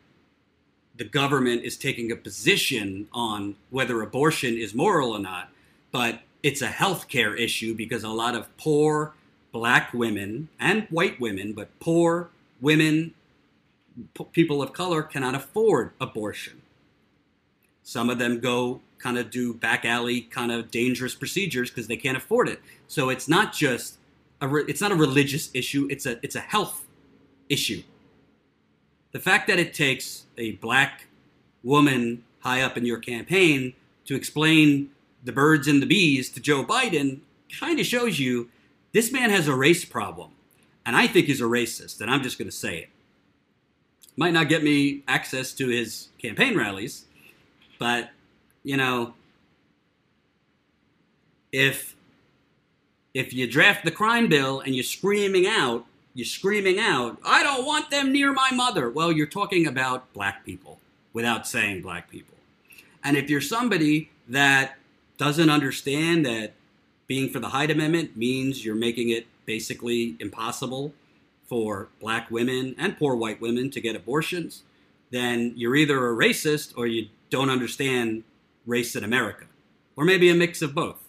the 0.96 1.04
government 1.04 1.62
is 1.62 1.76
taking 1.76 2.10
a 2.10 2.16
position 2.16 3.06
on 3.12 3.54
whether 3.70 4.02
abortion 4.02 4.56
is 4.56 4.74
moral 4.74 5.12
or 5.12 5.20
not, 5.20 5.50
but 5.92 6.20
it's 6.42 6.60
a 6.60 6.66
health 6.66 7.08
care 7.08 7.34
issue 7.34 7.74
because 7.74 8.02
a 8.02 8.08
lot 8.08 8.34
of 8.34 8.54
poor 8.56 9.14
black 9.52 9.92
women 9.94 10.48
and 10.58 10.86
white 10.90 11.20
women, 11.20 11.52
but 11.52 11.68
poor 11.80 12.30
women, 12.60 13.14
p- 14.14 14.26
people 14.32 14.60
of 14.60 14.72
color 14.72 15.02
cannot 15.02 15.34
afford 15.34 15.92
abortion. 16.00 16.62
Some 17.82 18.10
of 18.10 18.18
them 18.18 18.40
go 18.40 18.80
kind 18.98 19.16
of 19.16 19.30
do 19.30 19.54
back 19.54 19.84
alley 19.84 20.22
kind 20.22 20.50
of 20.50 20.70
dangerous 20.70 21.14
procedures 21.14 21.70
because 21.70 21.86
they 21.86 21.96
can't 21.96 22.16
afford 22.16 22.48
it. 22.48 22.60
So 22.88 23.08
it's 23.08 23.28
not 23.28 23.52
just 23.52 23.98
re- 24.46 24.64
it's 24.68 24.80
not 24.80 24.92
a 24.92 24.94
religious 24.94 25.50
issue. 25.54 25.88
It's 25.90 26.06
a 26.06 26.18
it's 26.22 26.36
a 26.36 26.40
health 26.40 26.86
issue. 27.48 27.82
The 29.12 29.20
fact 29.20 29.48
that 29.48 29.58
it 29.58 29.74
takes 29.74 30.24
a 30.36 30.52
black 30.52 31.06
woman 31.62 32.24
high 32.40 32.62
up 32.62 32.76
in 32.76 32.84
your 32.84 32.98
campaign 32.98 33.74
to 34.04 34.14
explain 34.14 34.90
the 35.24 35.32
birds 35.32 35.66
and 35.66 35.82
the 35.82 35.86
bees 35.86 36.30
to 36.30 36.40
Joe 36.40 36.64
Biden 36.64 37.20
kind 37.58 37.80
of 37.80 37.86
shows 37.86 38.18
you 38.18 38.48
this 38.92 39.12
man 39.12 39.30
has 39.30 39.48
a 39.48 39.54
race 39.54 39.84
problem. 39.84 40.30
And 40.86 40.96
I 40.96 41.06
think 41.06 41.26
he's 41.26 41.40
a 41.40 41.44
racist, 41.44 42.00
and 42.00 42.10
I'm 42.10 42.22
just 42.22 42.38
going 42.38 42.48
to 42.48 42.56
say 42.56 42.78
it. 42.78 42.88
Might 44.16 44.32
not 44.32 44.48
get 44.48 44.62
me 44.64 45.02
access 45.06 45.52
to 45.54 45.68
his 45.68 46.08
campaign 46.18 46.56
rallies, 46.56 47.04
but, 47.78 48.10
you 48.64 48.76
know, 48.76 49.14
if 51.52 51.94
if 53.14 53.32
you 53.32 53.46
draft 53.46 53.84
the 53.84 53.90
crime 53.90 54.28
bill 54.28 54.60
and 54.60 54.74
you're 54.74 54.84
screaming 54.84 55.46
out, 55.46 55.84
you're 56.14 56.24
screaming 56.24 56.78
out, 56.78 57.18
I 57.24 57.42
don't 57.42 57.64
want 57.64 57.90
them 57.90 58.12
near 58.12 58.32
my 58.32 58.50
mother. 58.52 58.90
Well, 58.90 59.12
you're 59.12 59.26
talking 59.26 59.66
about 59.66 60.12
black 60.12 60.44
people 60.44 60.78
without 61.12 61.46
saying 61.46 61.82
black 61.82 62.10
people. 62.10 62.34
And 63.02 63.16
if 63.16 63.30
you're 63.30 63.40
somebody 63.40 64.10
that 64.28 64.76
doesn't 65.16 65.50
understand 65.50 66.26
that 66.26 66.52
being 67.06 67.30
for 67.30 67.40
the 67.40 67.48
Hyde 67.48 67.70
Amendment 67.70 68.16
means 68.16 68.64
you're 68.64 68.74
making 68.74 69.10
it 69.10 69.26
basically 69.46 70.16
impossible 70.20 70.92
for 71.46 71.88
black 72.00 72.30
women 72.30 72.74
and 72.78 72.98
poor 72.98 73.16
white 73.16 73.40
women 73.40 73.70
to 73.70 73.80
get 73.80 73.96
abortions, 73.96 74.62
then 75.10 75.54
you're 75.56 75.74
either 75.74 76.08
a 76.08 76.14
racist 76.14 76.74
or 76.76 76.86
you 76.86 77.08
don't 77.30 77.48
understand 77.48 78.24
race 78.66 78.94
in 78.94 79.02
America, 79.02 79.46
or 79.96 80.04
maybe 80.04 80.28
a 80.28 80.34
mix 80.34 80.60
of 80.60 80.74
both. 80.74 81.02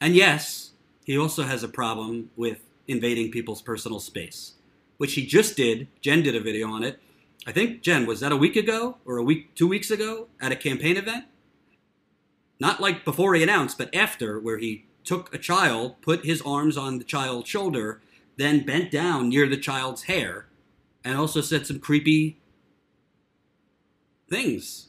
And 0.00 0.14
yes, 0.14 0.72
he 1.04 1.16
also 1.16 1.44
has 1.44 1.62
a 1.62 1.68
problem 1.68 2.30
with 2.34 2.58
invading 2.88 3.30
people's 3.30 3.62
personal 3.62 4.00
space, 4.00 4.54
which 4.96 5.14
he 5.14 5.24
just 5.24 5.56
did. 5.56 5.86
Jen 6.00 6.22
did 6.22 6.34
a 6.34 6.40
video 6.40 6.68
on 6.68 6.82
it. 6.82 6.98
I 7.46 7.52
think 7.52 7.82
Jen 7.82 8.06
was 8.06 8.20
that 8.20 8.32
a 8.32 8.36
week 8.36 8.56
ago 8.56 8.96
or 9.04 9.18
a 9.18 9.22
week, 9.22 9.54
two 9.54 9.68
weeks 9.68 9.90
ago 9.90 10.28
at 10.40 10.52
a 10.52 10.56
campaign 10.56 10.96
event. 10.96 11.26
Not 12.58 12.80
like 12.80 13.04
before 13.04 13.34
he 13.34 13.42
announced, 13.42 13.76
but 13.76 13.94
after, 13.94 14.40
where 14.40 14.58
he 14.58 14.86
took 15.04 15.34
a 15.34 15.38
child, 15.38 16.00
put 16.00 16.24
his 16.24 16.40
arms 16.42 16.76
on 16.76 16.98
the 16.98 17.04
child's 17.04 17.48
shoulder, 17.48 18.00
then 18.36 18.64
bent 18.64 18.90
down 18.90 19.28
near 19.28 19.46
the 19.46 19.56
child's 19.56 20.04
hair, 20.04 20.46
and 21.04 21.18
also 21.18 21.40
said 21.40 21.66
some 21.66 21.78
creepy 21.78 22.38
things. 24.28 24.88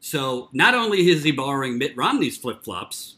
So 0.00 0.48
not 0.52 0.74
only 0.74 1.08
is 1.08 1.22
he 1.22 1.30
borrowing 1.30 1.78
Mitt 1.78 1.96
Romney's 1.96 2.36
flip 2.36 2.64
flops, 2.64 3.16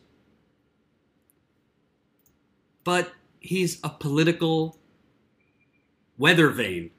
but 2.86 3.12
he's 3.40 3.80
a 3.82 3.90
political 3.90 4.78
weather 6.16 6.50
vane. 6.50 6.92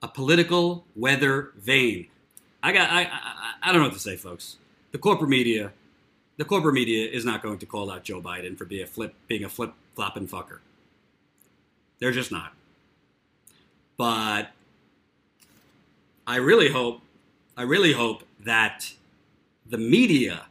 A 0.00 0.08
political 0.08 0.86
weather 0.94 1.50
vane. 1.58 2.06
I 2.62 2.70
got 2.70 2.88
I, 2.88 3.02
I 3.02 3.52
I 3.60 3.72
don't 3.72 3.82
know 3.82 3.88
what 3.88 3.94
to 3.94 4.00
say, 4.00 4.16
folks. 4.16 4.56
The 4.92 4.98
corporate 4.98 5.30
media, 5.30 5.72
the 6.36 6.44
corporate 6.44 6.74
media 6.74 7.10
is 7.10 7.24
not 7.24 7.42
going 7.42 7.58
to 7.58 7.66
call 7.66 7.90
out 7.90 8.04
Joe 8.04 8.22
Biden 8.22 8.56
for 8.56 8.64
being 8.64 8.84
a 8.84 8.86
flip 8.86 9.14
being 9.26 9.42
a 9.42 9.48
flip 9.48 9.74
flopping 9.96 10.28
fucker. 10.28 10.60
They're 11.98 12.12
just 12.12 12.30
not. 12.30 12.52
But 13.96 14.50
I 16.24 16.36
really 16.36 16.70
hope, 16.70 17.00
I 17.56 17.62
really 17.62 17.94
hope 17.94 18.22
that 18.44 18.92
the 19.68 19.78
media, 19.78 20.46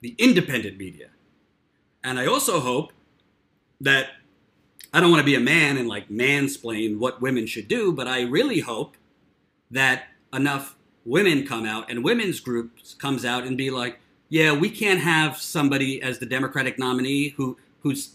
the 0.00 0.16
independent 0.18 0.76
media, 0.76 1.10
and 2.02 2.18
I 2.18 2.26
also 2.26 2.60
hope 2.60 2.92
that 3.80 4.10
I 4.92 5.00
don't 5.00 5.10
want 5.10 5.20
to 5.20 5.26
be 5.26 5.34
a 5.34 5.40
man 5.40 5.76
and 5.76 5.88
like 5.88 6.08
mansplain 6.08 6.98
what 6.98 7.20
women 7.20 7.46
should 7.46 7.68
do, 7.68 7.92
but 7.92 8.08
I 8.08 8.22
really 8.22 8.60
hope 8.60 8.96
that 9.70 10.04
enough 10.32 10.76
women 11.04 11.46
come 11.46 11.64
out 11.64 11.90
and 11.90 12.04
women's 12.04 12.40
groups 12.40 12.94
comes 12.94 13.24
out 13.24 13.44
and 13.44 13.56
be 13.56 13.70
like, 13.70 14.00
yeah, 14.28 14.52
we 14.52 14.70
can't 14.70 15.00
have 15.00 15.36
somebody 15.36 16.02
as 16.02 16.18
the 16.18 16.26
Democratic 16.26 16.78
nominee 16.78 17.30
who 17.30 17.56
who's 17.80 18.14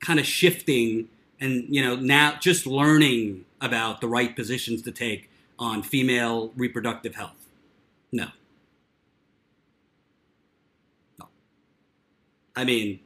kind 0.00 0.18
of 0.18 0.26
shifting 0.26 1.08
and 1.40 1.64
you 1.68 1.82
know 1.82 1.96
now 1.96 2.36
just 2.40 2.66
learning 2.66 3.44
about 3.60 4.00
the 4.00 4.08
right 4.08 4.36
positions 4.36 4.82
to 4.82 4.92
take 4.92 5.30
on 5.58 5.82
female 5.82 6.52
reproductive 6.56 7.14
health. 7.14 7.48
No. 8.12 8.26
No. 11.18 11.28
I 12.56 12.64
mean, 12.64 13.00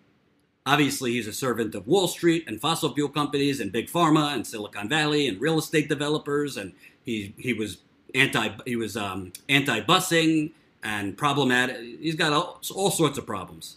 obviously 0.68 1.12
he's 1.12 1.26
a 1.26 1.32
servant 1.32 1.74
of 1.74 1.86
Wall 1.86 2.06
Street 2.08 2.44
and 2.46 2.60
fossil 2.60 2.92
fuel 2.92 3.08
companies 3.08 3.58
and 3.58 3.72
big 3.72 3.86
pharma 3.86 4.34
and 4.34 4.46
Silicon 4.46 4.86
Valley 4.86 5.26
and 5.26 5.40
real 5.40 5.58
estate 5.58 5.88
developers 5.88 6.58
and 6.58 6.74
he 7.04 7.34
he 7.38 7.54
was 7.54 7.78
anti 8.14 8.50
he 8.66 8.76
was 8.76 8.94
um, 8.94 9.32
anti 9.48 9.80
busing 9.80 10.52
and 10.82 11.16
problematic. 11.16 11.76
He's 12.00 12.14
got 12.14 12.34
all, 12.34 12.60
all 12.74 12.90
sorts 12.90 13.16
of 13.16 13.26
problems. 13.26 13.76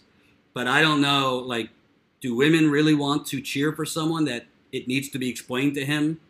But 0.52 0.68
I 0.68 0.82
don't 0.82 1.00
know 1.00 1.38
like 1.38 1.70
do 2.20 2.36
women 2.36 2.70
really 2.70 2.94
want 2.94 3.26
to 3.28 3.40
cheer 3.40 3.72
for 3.72 3.86
someone 3.86 4.26
that 4.26 4.44
it 4.70 4.86
needs 4.86 5.08
to 5.08 5.18
be 5.18 5.30
explained 5.30 5.74
to 5.74 5.86
him 5.86 6.20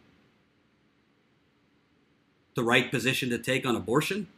the 2.54 2.62
right 2.62 2.88
position 2.88 3.30
to 3.30 3.38
take 3.38 3.66
on 3.66 3.74
abortion? 3.74 4.28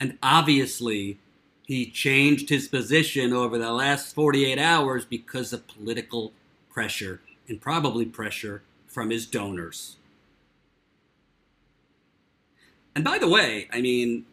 And 0.00 0.18
obviously, 0.20 1.18
he 1.64 1.86
changed 1.90 2.48
his 2.48 2.68
position 2.68 3.32
over 3.32 3.56
the 3.58 3.72
last 3.72 4.14
48 4.14 4.58
hours 4.58 5.04
because 5.04 5.52
of 5.52 5.66
political 5.68 6.32
pressure 6.70 7.20
and 7.48 7.60
probably 7.60 8.04
pressure 8.04 8.62
from 8.86 9.10
his 9.10 9.26
donors. 9.26 9.96
And 12.94 13.04
by 13.04 13.18
the 13.18 13.28
way, 13.28 13.68
I 13.72 13.80
mean, 13.80 14.26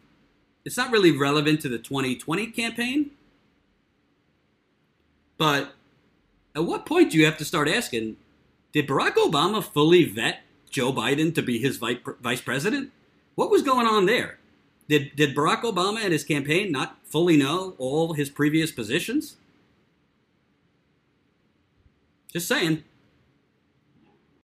it's 0.64 0.76
not 0.76 0.90
really 0.90 1.12
relevant 1.12 1.60
to 1.62 1.68
the 1.68 1.78
2020 1.78 2.48
campaign, 2.48 3.12
but 5.38 5.72
at 6.54 6.64
what 6.64 6.84
point 6.84 7.12
do 7.12 7.18
you 7.18 7.24
have 7.24 7.38
to 7.38 7.44
start 7.44 7.68
asking, 7.68 8.16
did 8.72 8.86
Barack 8.86 9.14
Obama 9.14 9.64
fully 9.64 10.04
vet 10.04 10.40
Joe 10.68 10.92
Biden 10.92 11.34
to 11.34 11.42
be 11.42 11.58
his 11.58 11.78
vice 11.78 12.40
president? 12.42 12.90
What 13.36 13.50
was 13.50 13.62
going 13.62 13.86
on 13.86 14.04
there? 14.06 14.39
Did, 14.90 15.14
did 15.14 15.36
Barack 15.36 15.62
Obama 15.62 16.02
and 16.02 16.12
his 16.12 16.24
campaign 16.24 16.72
not 16.72 16.98
fully 17.04 17.36
know 17.36 17.76
all 17.78 18.14
his 18.14 18.28
previous 18.28 18.72
positions? 18.72 19.36
Just 22.32 22.48
saying. 22.48 22.82